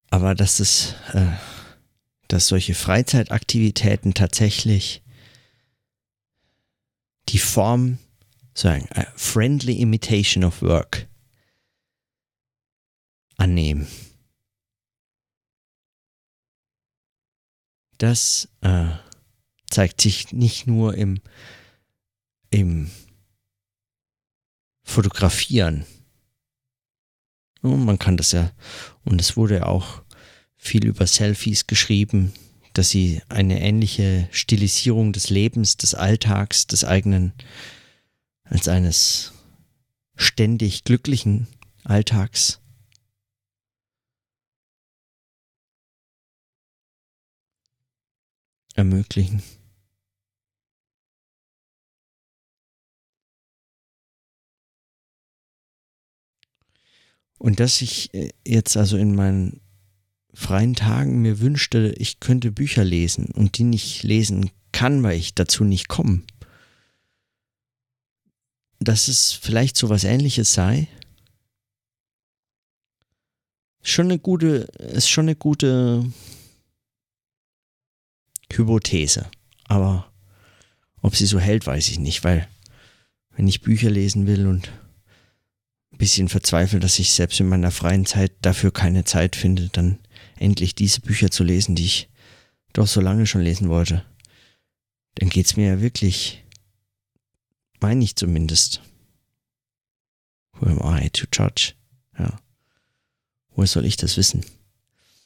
Aber 0.10 0.36
dass 0.36 0.60
es, 0.60 0.96
äh, 1.14 1.28
dass 2.28 2.48
solche 2.48 2.74
Freizeitaktivitäten 2.74 4.14
tatsächlich 4.14 5.04
die 7.30 7.40
Form, 7.40 8.00
sagen, 8.54 8.88
a 8.94 9.06
friendly 9.16 9.80
imitation 9.80 10.44
of 10.44 10.62
work 10.62 11.08
annehmen. 13.38 13.88
Das 17.98 18.50
äh, 18.62 18.90
zeigt 19.70 20.02
sich 20.02 20.32
nicht 20.32 20.68
nur 20.68 20.96
im, 20.96 21.22
im 22.50 22.90
fotografieren. 24.90 25.86
Und 27.62 27.86
man 27.86 28.00
kann 28.00 28.18
das 28.18 28.32
ja, 28.32 28.52
und 29.04 29.20
es 29.22 29.38
wurde 29.38 29.58
ja 29.58 29.66
auch 29.66 30.02
viel 30.56 30.86
über 30.86 31.08
Selfies 31.08 31.68
geschrieben, 31.68 32.34
dass 32.74 32.90
sie 32.90 33.22
eine 33.30 33.62
ähnliche 33.62 34.28
Stilisierung 34.32 35.14
des 35.14 35.30
Lebens, 35.30 35.78
des 35.78 35.94
Alltags, 35.96 36.68
des 36.68 36.84
eigenen, 36.86 37.34
als 38.44 38.68
eines 38.68 39.34
ständig 40.16 40.84
glücklichen 40.84 41.48
Alltags 41.84 42.60
ermöglichen. 48.76 49.42
Und 57.40 57.60
dass 57.60 57.82
ich 57.82 58.14
äh, 58.14 58.30
jetzt 58.46 58.78
also 58.78 58.98
in 58.98 59.16
meinen 59.16 59.62
freien 60.34 60.76
Tagen 60.76 61.22
mir 61.22 61.40
wünschte, 61.40 61.96
ich 61.98 62.20
könnte 62.20 62.52
Bücher 62.52 62.84
lesen 62.84 63.26
und 63.34 63.58
die 63.58 63.64
nicht 63.64 64.04
lesen 64.04 64.52
kann, 64.72 65.02
weil 65.02 65.18
ich 65.18 65.34
dazu 65.34 65.64
nicht 65.64 65.88
komme. 65.88 66.22
Dass 68.80 69.08
es 69.08 69.34
vielleicht 69.34 69.76
so 69.76 69.90
was 69.90 70.04
ähnliches 70.04 70.54
sei. 70.54 70.88
Schon 73.82 74.06
eine 74.06 74.20
gute, 74.20 74.68
ist 74.78 75.10
schon 75.10 75.26
eine 75.26 75.36
gute 75.36 76.06
Hypothese. 78.52 79.30
Aber 79.66 80.12
ob 81.02 81.16
sie 81.16 81.26
so 81.26 81.40
hält, 81.40 81.66
weiß 81.66 81.90
ich 81.90 82.00
nicht, 82.00 82.24
weil 82.24 82.48
wenn 83.32 83.48
ich 83.48 83.62
Bücher 83.62 83.90
lesen 83.90 84.28
will 84.28 84.48
und 84.48 84.72
bisschen 86.00 86.30
verzweifelt, 86.30 86.84
dass 86.84 86.98
ich 86.98 87.12
selbst 87.12 87.40
in 87.40 87.50
meiner 87.50 87.70
freien 87.70 88.08
Zeit 88.08 88.32
dafür 88.42 88.72
keine 88.72 89.04
Zeit 89.04 89.36
finde, 89.36 89.70
dann 89.70 90.00
endlich 90.40 90.74
diese 90.74 91.02
Bücher 91.02 91.30
zu 91.30 91.44
lesen, 91.44 91.76
die 91.76 91.86
ich 91.86 92.10
doch 92.74 92.88
so 92.88 93.02
lange 93.02 93.28
schon 93.28 93.42
lesen 93.42 93.70
wollte. 93.70 94.04
Dann 95.16 95.30
geht's 95.30 95.58
mir 95.58 95.68
ja 95.68 95.82
wirklich, 95.82 96.44
meine 97.82 98.04
ich 98.04 98.16
zumindest. 98.16 98.82
Who 100.54 100.68
am 100.68 101.04
I 101.04 101.10
to 101.10 101.28
judge? 101.32 101.74
Ja. 102.18 102.40
Woher 103.52 103.68
soll 103.68 103.86
ich 103.86 103.98
das 103.98 104.16
wissen? 104.16 104.46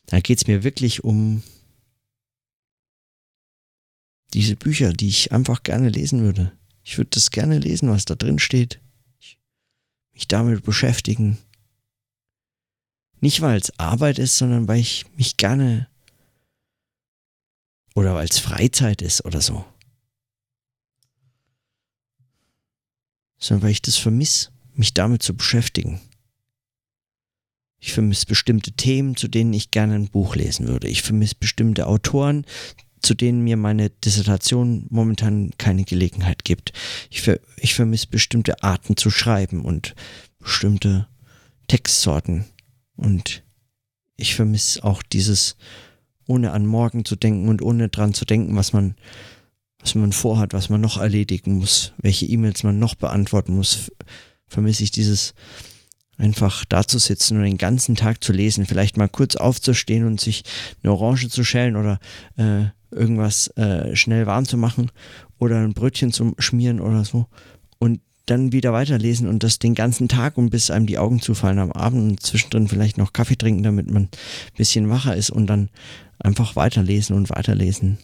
Da 0.07 0.19
geht's 0.21 0.47
mir 0.47 0.63
wirklich 0.63 1.03
um 1.03 1.43
diese 4.33 4.55
Bücher, 4.55 4.91
die 4.91 5.07
ich 5.07 5.31
einfach 5.31 5.61
gerne 5.61 5.89
lesen 5.89 6.21
würde. 6.21 6.51
Ich 6.83 6.97
würde 6.97 7.11
das 7.11 7.29
gerne 7.29 7.59
lesen, 7.59 7.89
was 7.89 8.05
da 8.05 8.15
drin 8.15 8.39
steht 8.39 8.82
mich 10.13 10.27
damit 10.27 10.63
beschäftigen. 10.63 11.37
Nicht 13.19 13.41
weil 13.41 13.57
es 13.57 13.77
Arbeit 13.79 14.19
ist, 14.19 14.37
sondern 14.37 14.67
weil 14.67 14.79
ich 14.79 15.05
mich 15.15 15.37
gerne 15.37 15.87
oder 17.95 18.15
weil 18.15 18.27
es 18.27 18.39
Freizeit 18.39 19.01
ist 19.01 19.23
oder 19.25 19.41
so. 19.41 19.65
Sondern 23.37 23.63
weil 23.63 23.71
ich 23.71 23.81
das 23.81 23.97
vermisse, 23.97 24.51
mich 24.73 24.93
damit 24.93 25.21
zu 25.21 25.35
beschäftigen. 25.35 26.01
Ich 27.79 27.93
vermisse 27.93 28.25
bestimmte 28.25 28.71
Themen, 28.71 29.15
zu 29.17 29.27
denen 29.27 29.53
ich 29.53 29.71
gerne 29.71 29.95
ein 29.95 30.07
Buch 30.07 30.35
lesen 30.35 30.67
würde. 30.67 30.87
Ich 30.87 31.01
vermisse 31.01 31.35
bestimmte 31.35 31.87
Autoren, 31.87 32.45
zu 33.03 33.13
denen 33.13 33.43
mir 33.43 33.57
meine 33.57 33.89
Dissertation 33.89 34.87
momentan 34.89 35.51
keine 35.57 35.83
Gelegenheit 35.83 36.43
gibt. 36.43 36.71
Ich, 37.09 37.21
ver 37.21 37.39
ich 37.57 37.75
vermisse 37.75 38.07
bestimmte 38.07 38.63
Arten 38.63 38.97
zu 38.97 39.11
schreiben 39.11 39.63
und 39.63 39.93
bestimmte 40.39 41.07
Textsorten. 41.67 42.45
Und 42.95 43.43
ich 44.15 44.35
vermisse 44.35 44.83
auch 44.83 45.03
dieses, 45.03 45.57
ohne 46.27 46.51
an 46.51 46.65
morgen 46.65 47.03
zu 47.03 47.15
denken 47.15 47.49
und 47.49 47.61
ohne 47.61 47.89
dran 47.89 48.13
zu 48.13 48.25
denken, 48.25 48.55
was 48.55 48.71
man, 48.71 48.95
was 49.79 49.95
man 49.95 50.13
vorhat, 50.13 50.53
was 50.53 50.69
man 50.69 50.79
noch 50.79 50.97
erledigen 50.97 51.57
muss, 51.57 51.91
welche 51.97 52.25
E-Mails 52.25 52.63
man 52.63 52.79
noch 52.79 52.95
beantworten 52.95 53.53
muss, 53.53 53.91
vermisse 54.47 54.83
ich 54.83 54.91
dieses 54.91 55.33
einfach 56.17 56.65
da 56.65 56.85
zu 56.85 56.99
sitzen 56.99 57.37
und 57.37 57.43
den 57.43 57.57
ganzen 57.57 57.95
Tag 57.95 58.23
zu 58.23 58.33
lesen, 58.33 58.65
vielleicht 58.65 58.97
mal 58.97 59.09
kurz 59.09 59.35
aufzustehen 59.35 60.05
und 60.05 60.21
sich 60.21 60.43
eine 60.83 60.93
Orange 60.93 61.29
zu 61.29 61.43
schälen 61.43 61.75
oder 61.75 61.99
äh, 62.37 62.65
irgendwas 62.91 63.47
äh, 63.57 63.95
schnell 63.95 64.25
warm 64.27 64.45
zu 64.45 64.57
machen 64.57 64.91
oder 65.39 65.57
ein 65.57 65.73
Brötchen 65.73 66.11
zu 66.11 66.35
schmieren 66.37 66.79
oder 66.79 67.03
so 67.03 67.27
und 67.79 67.99
dann 68.25 68.53
wieder 68.53 68.71
weiterlesen 68.71 69.27
und 69.27 69.43
das 69.43 69.59
den 69.59 69.75
ganzen 69.75 70.07
Tag 70.07 70.37
und 70.37 70.49
bis 70.49 70.71
einem 70.71 70.85
die 70.85 70.97
Augen 70.97 71.19
zufallen 71.19 71.59
am 71.59 71.71
Abend 71.71 72.11
und 72.11 72.19
zwischendrin 72.21 72.67
vielleicht 72.67 72.97
noch 72.97 73.11
Kaffee 73.11 73.35
trinken, 73.35 73.63
damit 73.63 73.91
man 73.91 74.03
ein 74.03 74.09
bisschen 74.55 74.89
wacher 74.89 75.15
ist 75.15 75.29
und 75.29 75.47
dann 75.47 75.69
einfach 76.19 76.55
weiterlesen 76.55 77.15
und 77.15 77.29
weiterlesen. 77.29 77.97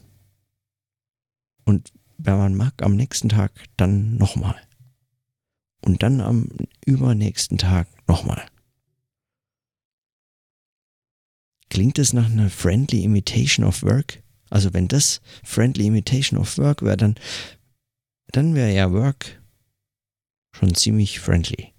Und 1.63 1.93
wenn 2.17 2.37
man 2.37 2.55
mag, 2.55 2.73
am 2.81 2.95
nächsten 2.95 3.29
Tag 3.29 3.51
dann 3.77 4.17
nochmal. 4.17 4.55
Und 5.81 6.03
dann 6.03 6.19
am 6.19 6.49
übernächsten 6.85 7.57
Tag 7.57 7.87
nochmal. 8.09 8.45
Klingt 11.69 11.97
es 11.99 12.11
nach 12.11 12.25
einer 12.25 12.49
friendly 12.49 13.03
imitation 13.03 13.65
of 13.65 13.83
work? 13.83 14.21
Also 14.49 14.73
wenn 14.73 14.87
das 14.87 15.21
friendly 15.43 15.87
imitation 15.87 16.37
of 16.39 16.57
work 16.57 16.81
wäre, 16.81 16.97
dann, 16.97 17.15
dann 18.27 18.55
wäre 18.55 18.73
ja 18.73 18.91
Work 18.91 19.41
schon 20.51 20.73
ziemlich 20.73 21.19
friendly. 21.19 21.73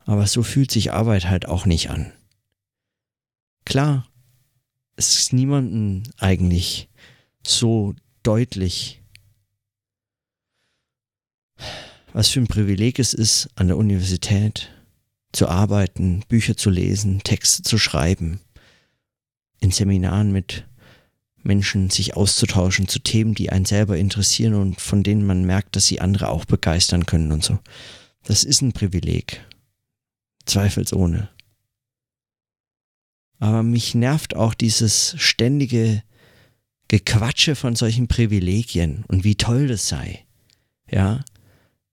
Aber 0.00 0.26
so 0.26 0.42
fühlt 0.42 0.70
sich 0.70 0.92
Arbeit 0.92 1.26
halt 1.26 1.46
auch 1.46 1.66
nicht 1.66 1.90
an. 1.90 2.12
Klar, 3.64 4.08
es 4.96 5.16
ist 5.18 5.32
niemandem 5.32 6.02
eigentlich 6.18 6.88
so 7.46 7.94
deutlich, 8.22 9.02
was 12.12 12.28
für 12.28 12.40
ein 12.40 12.46
Privileg 12.46 12.98
es 12.98 13.14
ist, 13.14 13.48
an 13.54 13.68
der 13.68 13.76
Universität 13.76 14.70
zu 15.32 15.48
arbeiten, 15.48 16.22
Bücher 16.28 16.56
zu 16.56 16.70
lesen, 16.70 17.20
Texte 17.22 17.62
zu 17.62 17.78
schreiben, 17.78 18.40
in 19.60 19.70
Seminaren 19.70 20.32
mit 20.32 20.66
Menschen 21.42 21.90
sich 21.90 22.14
auszutauschen 22.14 22.86
zu 22.86 22.98
Themen, 22.98 23.34
die 23.34 23.50
einen 23.50 23.64
selber 23.64 23.96
interessieren 23.96 24.54
und 24.54 24.80
von 24.80 25.02
denen 25.02 25.26
man 25.26 25.44
merkt, 25.44 25.74
dass 25.74 25.86
sie 25.86 26.00
andere 26.00 26.28
auch 26.28 26.44
begeistern 26.44 27.06
können 27.06 27.32
und 27.32 27.42
so. 27.42 27.58
Das 28.24 28.44
ist 28.44 28.62
ein 28.62 28.72
Privileg. 28.72 29.44
Zweifelsohne. 30.46 31.30
Aber 33.38 33.62
mich 33.62 33.94
nervt 33.94 34.36
auch 34.36 34.54
dieses 34.54 35.16
ständige 35.18 36.02
Gequatsche 36.86 37.56
von 37.56 37.74
solchen 37.74 38.06
Privilegien 38.06 39.04
und 39.08 39.24
wie 39.24 39.34
toll 39.34 39.66
das 39.66 39.88
sei. 39.88 40.24
Ja, 40.88 41.24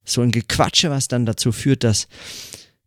so 0.10 0.22
ein 0.22 0.32
Gequatsche, 0.32 0.90
was 0.90 1.08
dann 1.08 1.26
dazu 1.26 1.52
führt, 1.52 1.84
dass 1.84 2.08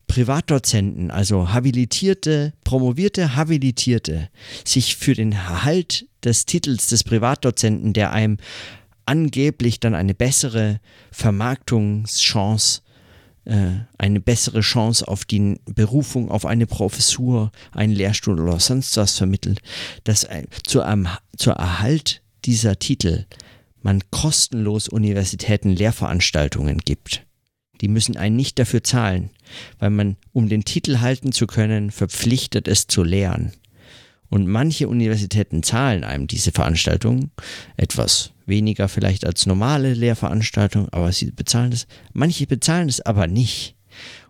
Privatdozenten, 0.07 1.11
also 1.11 1.53
habilitierte, 1.53 2.53
promovierte 2.64 3.35
Habilitierte, 3.35 4.29
sich 4.64 4.97
für 4.97 5.14
den 5.14 5.33
Erhalt 5.33 6.07
des 6.23 6.45
Titels 6.45 6.89
des 6.89 7.03
Privatdozenten, 7.03 7.93
der 7.95 8.12
einem 8.12 8.37
angeblich 9.07 9.81
dann 9.81 9.95
eine 9.95 10.14
bessere 10.14 10.81
Vermarktungschance, 11.11 12.83
äh, 13.45 13.70
eine 13.99 14.20
bessere 14.20 14.61
Chance 14.61 15.09
auf 15.09 15.25
die 15.25 15.59
Berufung 15.64 16.31
auf 16.31 16.47
eine 16.47 16.66
Professur, 16.66 17.51
einen 17.73 17.93
Lehrstuhl 17.93 18.39
oder 18.39 18.61
sonst 18.61 18.97
was 18.97 19.16
vermittelt, 19.16 19.61
dass 20.05 20.25
äh, 20.25 20.45
zu 20.64 20.83
einem, 20.83 21.09
zur 21.37 21.55
Erhalt 21.55 22.23
dieser 22.45 22.79
Titel 22.79 23.25
man 23.85 24.03
kostenlos 24.11 24.89
Universitäten 24.89 25.70
Lehrveranstaltungen 25.70 26.78
gibt. 26.78 27.24
Die 27.80 27.89
müssen 27.89 28.16
einen 28.16 28.37
nicht 28.37 28.59
dafür 28.59 28.85
zahlen, 28.85 29.30
weil 29.78 29.91
man, 29.91 30.16
um 30.33 30.49
den 30.49 30.64
Titel 30.64 31.01
halten 31.01 31.33
zu 31.33 31.47
können, 31.47 31.91
verpflichtet 31.91 32.68
es 32.68 32.87
zu 32.87 33.03
lehren. 33.03 33.53
Und 34.28 34.47
manche 34.47 34.89
Universitäten 34.89 35.62
zahlen 35.62 36.05
einem 36.05 36.26
diese 36.26 36.53
Veranstaltungen, 36.53 37.33
etwas 37.76 38.33
weniger 38.47 38.89
vielleicht 38.89 39.26
als 39.26 39.47
normale 39.47 39.93
Lehrveranstaltungen, 39.95 40.89
aber 40.91 41.12
sie 41.12 41.30
bezahlen 41.33 41.72
es. 41.72 41.87
Manche 42.12 42.47
bezahlen 42.47 42.89
es 42.89 43.01
aber 43.01 43.26
nicht. 43.26 43.76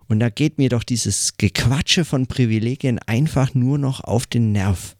Und 0.09 0.19
da 0.21 0.29
geht 0.29 0.59
mir 0.59 0.69
doch 0.69 0.83
dieses 0.83 1.37
Gequatsche 1.37 2.05
von 2.05 2.27
Privilegien 2.27 2.99
einfach 3.01 3.55
nur 3.55 3.79
noch 3.79 4.01
auf 4.01 4.27
den 4.27 4.53
Nerv. 4.53 4.97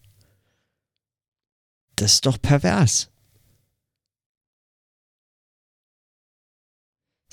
Das 1.95 2.15
ist 2.15 2.25
doch 2.25 2.41
pervers. 2.41 3.12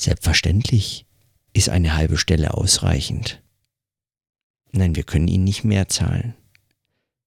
Selbstverständlich 0.00 1.04
ist 1.52 1.68
eine 1.68 1.94
halbe 1.94 2.16
Stelle 2.16 2.54
ausreichend. 2.54 3.42
Nein, 4.72 4.96
wir 4.96 5.02
können 5.02 5.28
Ihnen 5.28 5.44
nicht 5.44 5.62
mehr 5.62 5.88
zahlen. 5.88 6.34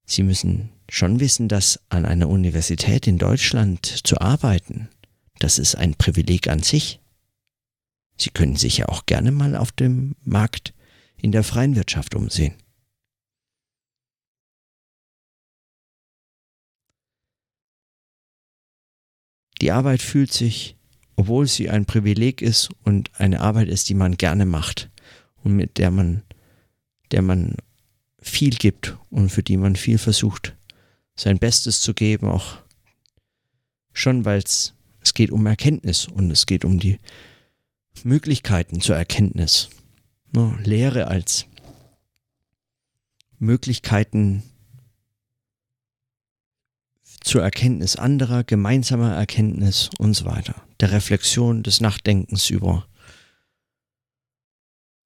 Sie 0.06 0.24
müssen 0.24 0.72
schon 0.90 1.20
wissen, 1.20 1.48
dass 1.48 1.80
an 1.90 2.04
einer 2.04 2.28
Universität 2.28 3.06
in 3.06 3.20
Deutschland 3.20 3.86
zu 3.86 4.20
arbeiten, 4.20 4.90
das 5.38 5.60
ist 5.60 5.76
ein 5.76 5.94
Privileg 5.94 6.48
an 6.48 6.64
sich. 6.64 7.00
Sie 8.18 8.32
können 8.32 8.56
sich 8.56 8.80
ja 8.80 8.90
auch 8.90 9.06
gerne 9.06 9.32
mal 9.32 9.56
auf 9.56 9.72
dem 9.72 10.16
Markt 10.24 10.74
in 11.16 11.32
der 11.32 11.44
freien 11.44 11.76
Wirtschaft 11.76 12.16
umsehen. 12.16 12.56
Die 19.62 19.72
Arbeit 19.72 20.02
fühlt 20.02 20.34
sich 20.34 20.76
obwohl 21.16 21.48
sie 21.48 21.70
ein 21.70 21.86
Privileg 21.86 22.42
ist 22.42 22.70
und 22.84 23.12
eine 23.20 23.42
Arbeit 23.42 23.68
ist, 23.68 23.90
die 23.90 23.94
man 23.94 24.18
gerne 24.18 24.46
macht 24.46 24.90
und 25.44 25.56
mit 25.56 25.78
der 25.78 25.92
man, 25.92 26.24
der 27.12 27.22
man 27.22 27.56
viel 28.20 28.52
gibt 28.52 28.98
und 29.10 29.30
für 29.30 29.44
die 29.44 29.58
man 29.58 29.76
viel 29.76 29.98
versucht, 29.98 30.56
sein 31.16 31.38
Bestes 31.38 31.82
zu 31.82 31.94
geben, 31.94 32.28
auch 32.28 32.58
schon, 33.92 34.26
weil 34.26 34.40
es, 34.40 34.74
geht 35.14 35.32
um 35.32 35.46
Erkenntnis 35.46 36.08
und 36.08 36.32
es 36.32 36.46
geht 36.46 36.66
um 36.66 36.80
die 36.80 37.00
Möglichkeiten 38.04 38.82
zur 38.82 38.96
Erkenntnis. 38.96 39.70
Ne, 40.32 40.58
Lehre 40.64 41.08
als 41.08 41.46
Möglichkeiten 43.38 44.42
zur 47.22 47.44
Erkenntnis 47.44 47.96
anderer, 47.96 48.44
gemeinsamer 48.44 49.14
Erkenntnis 49.14 49.90
und 50.00 50.16
so 50.16 50.26
weiter. 50.26 50.56
Der 50.84 50.92
Reflexion, 50.92 51.64
des 51.64 51.80
Nachdenkens 51.80 52.50
über 52.50 52.86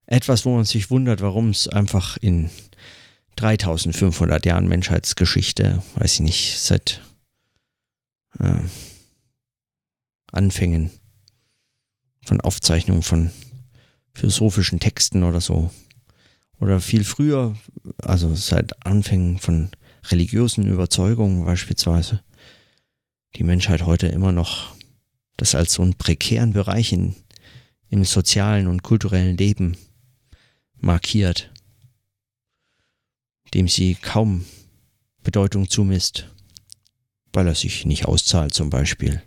etwas, 0.07 0.43
wo 0.43 0.55
man 0.55 0.65
sich 0.65 0.89
wundert, 0.89 1.21
warum 1.21 1.51
es 1.51 1.67
einfach 1.67 2.17
in 2.17 2.49
3500 3.35 4.43
Jahren 4.47 4.67
Menschheitsgeschichte, 4.67 5.83
weiß 5.93 6.15
ich 6.15 6.19
nicht, 6.21 6.59
seit 6.59 7.03
äh, 8.39 8.61
Anfängen 10.31 10.89
von 12.25 12.41
Aufzeichnungen 12.41 13.03
von 13.03 13.29
philosophischen 14.15 14.79
Texten 14.79 15.21
oder 15.21 15.41
so, 15.41 15.69
oder 16.59 16.81
viel 16.81 17.03
früher, 17.03 17.55
also 18.01 18.33
seit 18.33 18.83
Anfängen 18.83 19.37
von 19.37 19.69
religiösen 20.05 20.65
Überzeugungen 20.65 21.45
beispielsweise, 21.45 22.23
die 23.35 23.43
Menschheit 23.43 23.85
heute 23.85 24.07
immer 24.07 24.31
noch 24.31 24.75
das 25.37 25.55
als 25.55 25.73
so 25.73 25.83
einen 25.83 25.93
prekären 25.95 26.53
Bereich 26.53 26.91
in, 26.91 27.15
im 27.89 28.03
sozialen 28.03 28.67
und 28.67 28.83
kulturellen 28.83 29.37
Leben 29.37 29.77
markiert, 30.79 31.51
dem 33.53 33.67
sie 33.67 33.95
kaum 33.95 34.45
Bedeutung 35.23 35.69
zumisst, 35.69 36.29
weil 37.33 37.47
er 37.47 37.55
sich 37.55 37.85
nicht 37.85 38.05
auszahlt 38.05 38.53
zum 38.53 38.69
Beispiel. 38.69 39.21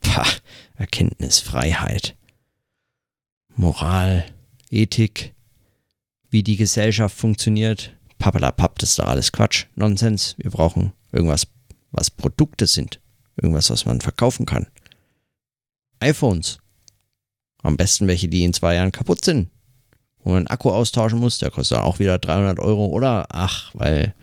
Pah, 0.00 0.26
Erkenntnis, 0.74 1.38
Freiheit, 1.38 2.16
Moral, 3.54 4.26
Ethik, 4.70 5.34
wie 6.30 6.42
die 6.42 6.56
Gesellschaft 6.56 7.16
funktioniert, 7.16 7.94
Pappalapapp, 8.18 8.78
das 8.78 8.90
ist 8.90 8.98
doch 8.98 9.06
alles 9.06 9.32
Quatsch, 9.32 9.66
Nonsens. 9.74 10.34
Wir 10.38 10.50
brauchen 10.50 10.92
irgendwas, 11.12 11.46
was 11.90 12.10
Produkte 12.10 12.66
sind. 12.66 13.00
Irgendwas, 13.36 13.70
was 13.70 13.84
man 13.84 14.00
verkaufen 14.00 14.46
kann. 14.46 14.66
iPhones. 16.02 16.58
Am 17.62 17.76
besten 17.76 18.08
welche, 18.08 18.28
die 18.28 18.44
in 18.44 18.52
zwei 18.52 18.74
Jahren 18.74 18.92
kaputt 18.92 19.24
sind. 19.24 19.50
Wo 20.18 20.30
man 20.30 20.38
einen 20.38 20.46
Akku 20.48 20.70
austauschen 20.70 21.18
muss, 21.18 21.38
der 21.38 21.50
kostet 21.50 21.78
auch 21.78 21.98
wieder 21.98 22.18
300 22.18 22.58
Euro. 22.58 22.86
Oder, 22.86 23.26
ach, 23.30 23.70
weil, 23.74 24.14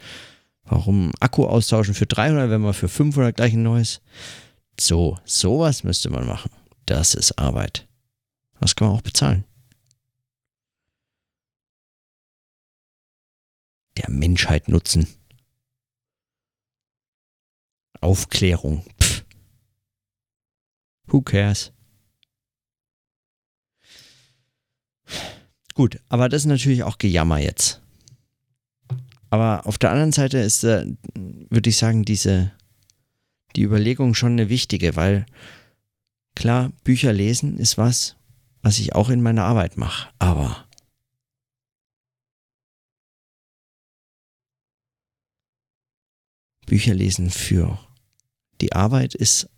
warum 0.64 1.12
Akku 1.20 1.46
austauschen 1.46 1.94
für 1.94 2.06
300, 2.06 2.50
wenn 2.50 2.62
man 2.62 2.74
für 2.74 2.90
500 2.90 3.36
gleich 3.36 3.54
ein 3.54 3.64
neues? 3.64 4.02
So, 4.80 5.18
sowas 5.26 5.84
müsste 5.84 6.10
man 6.10 6.28
machen. 6.28 6.52
Das 6.86 7.14
ist 7.14 7.38
Arbeit. 7.38 7.88
Das 8.60 8.76
kann 8.76 8.90
man 8.90 8.98
auch 8.98 9.02
bezahlen. 9.02 9.46
der 14.00 14.10
Menschheit 14.10 14.68
nutzen. 14.68 15.08
Aufklärung. 18.02 18.86
Pff. 19.02 19.19
Who 21.10 21.22
cares? 21.22 21.72
Gut, 25.74 26.00
aber 26.10 26.30
das 26.30 26.44
ist 26.44 26.48
natürlich 26.48 26.84
auch 26.84 26.98
Gejammer 26.98 27.40
jetzt. 27.40 27.82
Aber 29.30 29.66
auf 29.66 29.78
der 29.78 29.92
anderen 29.92 30.12
Seite 30.12 30.40
ist, 30.40 30.64
äh, 30.64 30.86
würde 31.14 31.70
ich 31.70 31.78
sagen, 31.78 32.04
diese, 32.04 32.52
die 33.56 33.64
Überlegung 33.64 34.14
schon 34.14 34.34
eine 34.34 34.50
wichtige, 34.50 34.96
weil 34.96 35.26
klar, 36.36 36.72
Bücher 36.84 37.14
lesen 37.14 37.58
ist 37.58 37.78
was, 37.78 38.16
was 38.62 38.80
ich 38.80 38.94
auch 38.94 39.10
in 39.10 39.22
meiner 39.22 39.46
Arbeit 39.46 39.78
mache, 39.78 40.10
aber 40.20 40.66
Bücher 46.66 46.94
lesen 46.94 47.30
für 47.30 47.80
die 48.62 48.74
Arbeit 48.74 49.16
ist 49.16 49.50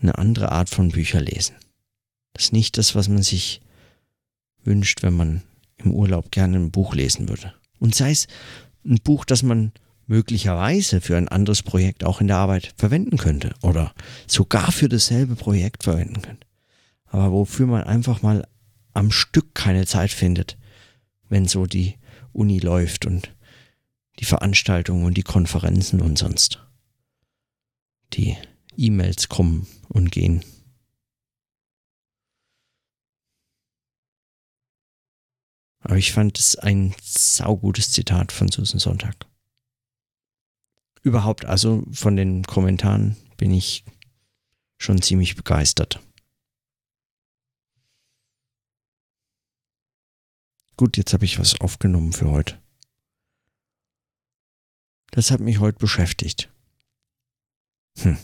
eine 0.00 0.18
andere 0.18 0.52
Art 0.52 0.68
von 0.68 0.90
Bücher 0.90 1.20
lesen. 1.20 1.56
Das 2.32 2.46
ist 2.46 2.52
nicht 2.52 2.78
das, 2.78 2.94
was 2.94 3.08
man 3.08 3.22
sich 3.22 3.60
wünscht, 4.62 5.02
wenn 5.02 5.14
man 5.14 5.42
im 5.78 5.92
Urlaub 5.92 6.30
gerne 6.30 6.56
ein 6.56 6.70
Buch 6.70 6.94
lesen 6.94 7.28
würde. 7.28 7.54
Und 7.78 7.94
sei 7.94 8.10
es 8.10 8.26
ein 8.84 8.98
Buch, 9.02 9.24
das 9.24 9.42
man 9.42 9.72
möglicherweise 10.06 11.00
für 11.00 11.16
ein 11.16 11.28
anderes 11.28 11.62
Projekt 11.62 12.04
auch 12.04 12.20
in 12.20 12.28
der 12.28 12.36
Arbeit 12.36 12.74
verwenden 12.76 13.18
könnte 13.18 13.54
oder 13.62 13.94
sogar 14.26 14.72
für 14.72 14.88
dasselbe 14.88 15.36
Projekt 15.36 15.84
verwenden 15.84 16.22
könnte. 16.22 16.46
Aber 17.06 17.32
wofür 17.32 17.66
man 17.66 17.84
einfach 17.84 18.22
mal 18.22 18.46
am 18.94 19.10
Stück 19.10 19.54
keine 19.54 19.86
Zeit 19.86 20.10
findet, 20.10 20.56
wenn 21.28 21.46
so 21.46 21.66
die 21.66 21.96
Uni 22.32 22.58
läuft 22.58 23.06
und 23.06 23.34
die 24.18 24.24
Veranstaltungen 24.24 25.04
und 25.04 25.16
die 25.16 25.22
Konferenzen 25.22 26.00
und 26.00 26.18
sonst. 26.18 26.66
Die 28.14 28.36
E-Mails 28.78 29.28
kommen 29.28 29.66
und 29.88 30.10
gehen. 30.12 30.44
Aber 35.80 35.96
ich 35.96 36.12
fand 36.12 36.38
es 36.38 36.56
ein 36.56 36.94
saugutes 37.02 37.90
Zitat 37.92 38.30
von 38.30 38.48
Susan 38.48 38.78
Sonntag. 38.78 39.26
Überhaupt, 41.02 41.44
also 41.44 41.84
von 41.92 42.16
den 42.16 42.44
Kommentaren 42.44 43.16
bin 43.36 43.52
ich 43.52 43.84
schon 44.78 45.00
ziemlich 45.02 45.34
begeistert. 45.34 46.00
Gut, 50.76 50.96
jetzt 50.96 51.12
habe 51.12 51.24
ich 51.24 51.40
was 51.40 51.60
aufgenommen 51.60 52.12
für 52.12 52.30
heute. 52.30 52.62
Das 55.10 55.30
hat 55.30 55.40
mich 55.40 55.58
heute 55.58 55.78
beschäftigt. 55.78 56.52
Hm. 57.98 58.18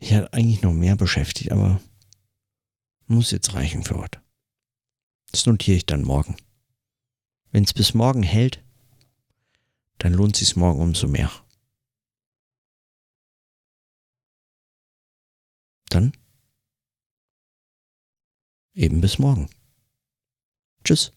Ich 0.00 0.14
hatte 0.14 0.32
eigentlich 0.32 0.62
noch 0.62 0.72
mehr 0.72 0.96
beschäftigt, 0.96 1.52
aber 1.52 1.80
muss 3.06 3.30
jetzt 3.30 3.54
reichen 3.54 3.84
für 3.84 3.96
heute. 3.98 4.22
Das 5.30 5.44
notiere 5.46 5.76
ich 5.76 5.86
dann 5.86 6.02
morgen. 6.02 6.36
Wenn 7.52 7.64
es 7.64 7.74
bis 7.74 7.92
morgen 7.92 8.22
hält, 8.22 8.64
dann 9.98 10.14
lohnt 10.14 10.36
sich 10.36 10.56
morgen 10.56 10.80
umso 10.80 11.06
mehr. 11.06 11.30
Dann 15.90 16.12
eben 18.72 19.00
bis 19.00 19.18
morgen. 19.18 19.50
Tschüss. 20.82 21.12